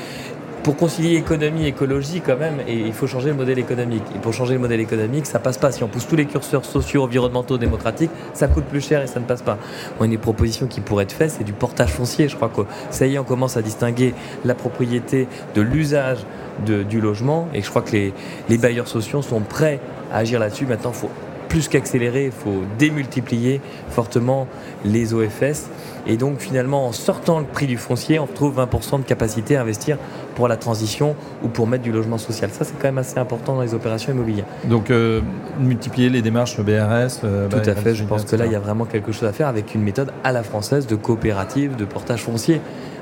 pour 0.62 0.76
concilier 0.76 1.16
économie 1.16 1.64
et 1.64 1.68
écologie 1.68 2.20
quand 2.20 2.36
même, 2.36 2.60
et 2.66 2.74
il 2.74 2.92
faut 2.92 3.06
changer 3.06 3.28
le 3.30 3.34
modèle 3.34 3.58
économique. 3.58 4.02
Et 4.14 4.18
pour 4.18 4.32
changer 4.32 4.54
le 4.54 4.60
modèle 4.60 4.80
économique, 4.80 5.26
ça 5.26 5.38
passe 5.38 5.58
pas. 5.58 5.72
Si 5.72 5.82
on 5.82 5.88
pousse 5.88 6.06
tous 6.06 6.16
les 6.16 6.26
curseurs 6.26 6.64
sociaux, 6.64 7.04
environnementaux, 7.04 7.58
démocratiques, 7.58 8.10
ça 8.34 8.48
coûte 8.48 8.64
plus 8.64 8.80
cher 8.80 9.02
et 9.02 9.06
ça 9.06 9.20
ne 9.20 9.24
passe 9.24 9.42
pas. 9.42 9.58
Moi, 9.98 10.06
une 10.06 10.12
des 10.12 10.18
propositions 10.18 10.66
qui 10.66 10.80
pourrait 10.80 11.04
être 11.04 11.12
faite, 11.12 11.30
c'est 11.30 11.44
du 11.44 11.52
portage 11.52 11.90
foncier. 11.90 12.28
Je 12.28 12.36
crois 12.36 12.48
que 12.48 12.62
ça 12.90 13.06
y 13.06 13.14
est, 13.14 13.18
on 13.18 13.24
commence 13.24 13.56
à 13.56 13.62
distinguer 13.62 14.14
la 14.44 14.54
propriété 14.54 15.28
de 15.54 15.62
l'usage 15.62 16.18
du 16.66 17.00
logement, 17.00 17.48
et 17.54 17.62
je 17.62 17.70
crois 17.70 17.80
que 17.80 17.92
les, 17.92 18.12
les 18.50 18.58
bailleurs 18.58 18.88
sociaux 18.88 19.22
sont 19.22 19.40
prêts 19.40 19.80
à 20.12 20.18
agir 20.18 20.38
là-dessus. 20.38 20.66
Maintenant, 20.66 20.90
il 20.92 20.98
faut 20.98 21.10
plus 21.50 21.68
qu'accélérer, 21.68 22.26
il 22.26 22.32
faut 22.32 22.62
démultiplier 22.78 23.60
fortement 23.90 24.46
les 24.84 25.12
OFS. 25.12 25.68
Et 26.06 26.16
donc 26.16 26.38
finalement, 26.38 26.86
en 26.86 26.92
sortant 26.92 27.40
le 27.40 27.44
prix 27.44 27.66
du 27.66 27.76
foncier, 27.76 28.18
on 28.18 28.24
retrouve 28.24 28.58
20% 28.58 29.00
de 29.00 29.04
capacité 29.04 29.56
à 29.56 29.60
investir 29.60 29.98
pour 30.36 30.48
la 30.48 30.56
transition 30.56 31.16
ou 31.42 31.48
pour 31.48 31.66
mettre 31.66 31.82
du 31.82 31.92
logement 31.92 32.16
social. 32.16 32.50
Ça, 32.50 32.64
c'est 32.64 32.74
quand 32.78 32.88
même 32.88 32.98
assez 32.98 33.18
important 33.18 33.56
dans 33.56 33.62
les 33.62 33.74
opérations 33.74 34.12
immobilières. 34.12 34.46
Donc 34.64 34.90
euh, 34.90 35.20
multiplier 35.58 36.08
les 36.08 36.22
démarches 36.22 36.58
BRS. 36.58 37.20
Euh, 37.24 37.48
Tout 37.48 37.68
à 37.68 37.74
fait, 37.74 37.94
je 37.94 38.04
pense 38.04 38.24
que 38.24 38.36
là, 38.36 38.46
il 38.46 38.52
y 38.52 38.56
a 38.56 38.60
vraiment 38.60 38.86
quelque 38.86 39.12
chose 39.12 39.28
à 39.28 39.32
faire 39.32 39.48
avec 39.48 39.74
une 39.74 39.82
méthode 39.82 40.12
à 40.24 40.32
la 40.32 40.44
française 40.44 40.86
de 40.86 40.94
coopérative, 40.94 41.76
de 41.76 41.84
portage 41.84 42.22
foncier 42.22 42.60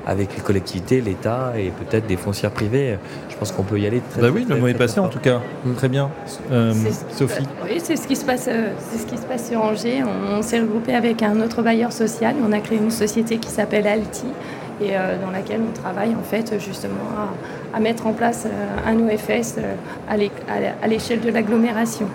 avec 0.09 0.35
les 0.35 0.41
collectivités, 0.41 1.01
l'État 1.01 1.53
et 1.55 1.69
peut-être 1.69 2.07
des 2.07 2.17
foncières 2.17 2.49
privées. 2.49 2.97
Je 3.29 3.35
pense 3.35 3.51
qu'on 3.51 3.63
peut 3.63 3.79
y 3.79 3.85
aller 3.85 4.01
très, 4.09 4.21
bah 4.21 4.29
oui, 4.33 4.45
le 4.49 4.55
mot 4.55 4.67
est 4.67 4.73
passé 4.73 4.99
en 4.99 5.07
tout 5.07 5.19
cas. 5.19 5.39
Mm. 5.63 5.73
Très 5.75 5.87
bien. 5.87 6.09
Euh, 6.51 6.73
Sophie. 7.11 7.45
Oui, 7.63 7.79
c'est 7.81 7.95
ce 7.95 8.07
qui 8.07 8.15
se 8.15 8.25
passe. 8.25 8.47
Euh, 8.47 8.71
c'est 8.89 8.97
ce 8.97 9.05
qui 9.05 9.17
se 9.17 9.25
passe 9.25 9.49
sur 9.49 9.61
Angers. 9.61 10.03
On, 10.03 10.41
s'est 10.41 10.59
regroupé 10.59 10.95
avec 10.95 11.21
un 11.21 11.39
autre 11.41 11.61
bailleur 11.61 11.91
social. 11.91 12.35
On 12.43 12.51
a 12.51 12.59
créé 12.59 12.79
une 12.79 12.89
société 12.89 13.37
qui 13.37 13.49
s'appelle 13.49 13.85
Alti 13.85 14.25
et 14.81 14.97
euh, 14.97 15.21
dans 15.23 15.29
laquelle 15.29 15.61
on 15.67 15.79
travaille 15.79 16.15
en 16.15 16.23
fait 16.23 16.59
justement 16.59 16.95
à, 17.73 17.79
mettre 17.79 18.07
en 18.07 18.13
place 18.13 18.47
un 18.85 18.95
OFS 18.95 19.59
à 20.09 20.87
l'échelle 20.87 21.21
de 21.21 21.29
l'agglomération. 21.29 22.07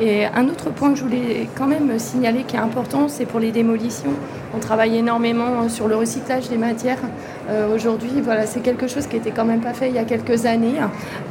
Et 0.00 0.24
un 0.24 0.48
autre 0.48 0.70
point 0.70 0.92
que 0.92 0.98
je 0.98 1.04
voulais 1.04 1.48
quand 1.54 1.66
même 1.66 1.98
signaler 1.98 2.44
qui 2.44 2.56
est 2.56 2.60
important, 2.60 3.08
c'est 3.08 3.26
pour 3.26 3.40
les 3.40 3.52
démolitions. 3.52 4.12
On 4.54 4.58
travaille 4.58 4.96
énormément 4.96 5.68
sur 5.68 5.86
le 5.86 5.96
recyclage 5.96 6.48
des 6.48 6.56
matières. 6.56 6.98
Euh, 7.48 7.74
aujourd'hui, 7.74 8.10
voilà, 8.22 8.46
c'est 8.46 8.60
quelque 8.60 8.86
chose 8.86 9.06
qui 9.06 9.16
n'était 9.16 9.30
quand 9.30 9.44
même 9.44 9.60
pas 9.60 9.74
fait 9.74 9.88
il 9.88 9.94
y 9.94 9.98
a 9.98 10.04
quelques 10.04 10.46
années. 10.46 10.76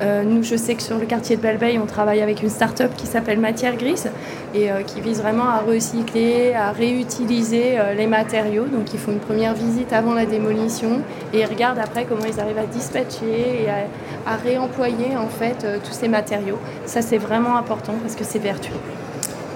Euh, 0.01 0.23
nous, 0.23 0.43
je 0.43 0.55
sais 0.55 0.75
que 0.75 0.81
sur 0.81 0.97
le 0.97 1.05
quartier 1.05 1.37
de 1.37 1.41
Belleveille, 1.41 1.79
on 1.79 1.85
travaille 1.85 2.21
avec 2.21 2.43
une 2.43 2.49
start-up 2.49 2.91
qui 2.97 3.07
s'appelle 3.07 3.39
Matière 3.39 3.75
Grise 3.77 4.09
et 4.53 4.71
euh, 4.71 4.81
qui 4.83 5.01
vise 5.01 5.21
vraiment 5.21 5.47
à 5.47 5.59
recycler, 5.59 6.53
à 6.53 6.71
réutiliser 6.71 7.77
les 7.95 8.07
matériaux. 8.07 8.65
Donc, 8.65 8.93
ils 8.93 8.99
font 8.99 9.11
une 9.11 9.19
première 9.19 9.53
visite 9.53 9.93
avant 9.93 10.13
la 10.13 10.25
démolition 10.25 11.01
et 11.33 11.39
ils 11.39 11.45
regardent 11.45 11.79
après 11.79 12.05
comment 12.05 12.25
ils 12.25 12.39
arrivent 12.39 12.57
à 12.57 12.65
dispatcher 12.65 13.63
et 13.63 13.69
à, 13.69 14.33
à 14.33 14.35
réemployer 14.35 15.15
en 15.17 15.27
fait 15.27 15.65
tous 15.83 15.93
ces 15.93 16.07
matériaux. 16.07 16.59
Ça, 16.85 17.01
c'est 17.01 17.17
vraiment 17.17 17.57
important 17.57 17.93
parce 18.01 18.15
que 18.15 18.23
c'est 18.23 18.39
vertueux. 18.39 18.73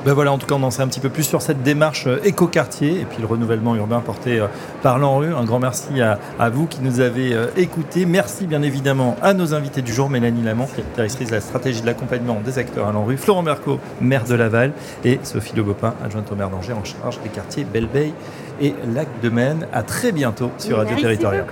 Ben 0.05 0.13
voilà, 0.13 0.31
en 0.31 0.37
tout 0.37 0.45
cas, 0.45 0.53
on 0.53 0.61
en 0.61 0.69
sait 0.69 0.83
un 0.83 0.87
petit 0.87 0.99
peu 0.99 1.09
plus 1.09 1.23
sur 1.23 1.41
cette 1.41 1.63
démarche 1.63 2.05
euh, 2.05 2.19
éco-quartier 2.23 3.01
et 3.01 3.05
puis 3.05 3.17
le 3.21 3.25
renouvellement 3.25 3.75
urbain 3.75 4.01
porté 4.01 4.39
euh, 4.39 4.45
par 4.83 4.99
l'ANRU. 4.99 5.33
Un 5.33 5.45
grand 5.45 5.57
merci 5.57 5.99
à, 5.99 6.19
vous 6.49 6.67
qui 6.67 6.81
nous 6.81 6.99
avez 6.99 7.33
euh, 7.33 7.47
écoutés. 7.57 8.05
Merci 8.05 8.45
bien 8.45 8.61
évidemment 8.61 9.15
à 9.23 9.33
nos 9.33 9.55
invités 9.55 9.81
du 9.81 9.91
jour, 9.91 10.11
Mélanie 10.11 10.43
Lamont, 10.43 10.67
directrice 10.93 11.29
de 11.29 11.33
la 11.33 11.41
stratégie 11.41 11.81
de 11.81 11.87
l'accompagnement 11.87 12.39
des 12.45 12.59
acteurs 12.59 12.87
à 12.87 12.91
l'ANRU, 12.91 13.17
Florent 13.17 13.41
Merco, 13.41 13.79
maire 13.99 14.25
de 14.25 14.35
Laval, 14.35 14.73
et 15.03 15.19
Sophie 15.23 15.55
Lebopin, 15.55 15.95
adjointe 16.03 16.31
au 16.31 16.35
maire 16.35 16.51
d'Angers 16.51 16.73
en 16.73 16.83
charge 16.83 17.19
des 17.23 17.29
quartiers 17.29 17.63
Belle-Beille 17.63 18.13
et 18.61 18.75
Lac 18.93 19.07
de 19.23 19.29
Maine. 19.29 19.65
À 19.73 19.81
très 19.81 20.11
bientôt 20.11 20.51
sur 20.59 20.77
Radio 20.77 20.97
Territorial. 20.97 21.47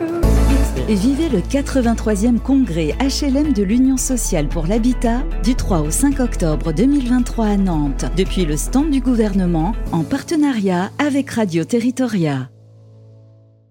Vivez 0.89 1.29
le 1.29 1.39
83e 1.39 2.39
congrès 2.39 2.93
HLM 2.99 3.53
de 3.53 3.63
l'Union 3.63 3.95
sociale 3.95 4.49
pour 4.49 4.67
l'habitat 4.67 5.23
du 5.41 5.55
3 5.55 5.79
au 5.79 5.89
5 5.89 6.19
octobre 6.19 6.73
2023 6.73 7.45
à 7.45 7.57
Nantes, 7.57 8.05
depuis 8.17 8.43
le 8.43 8.57
stand 8.57 8.91
du 8.91 8.99
gouvernement 8.99 9.73
en 9.93 10.03
partenariat 10.03 10.91
avec 10.99 11.31
Radio 11.31 11.63
Territoria. 11.63 12.49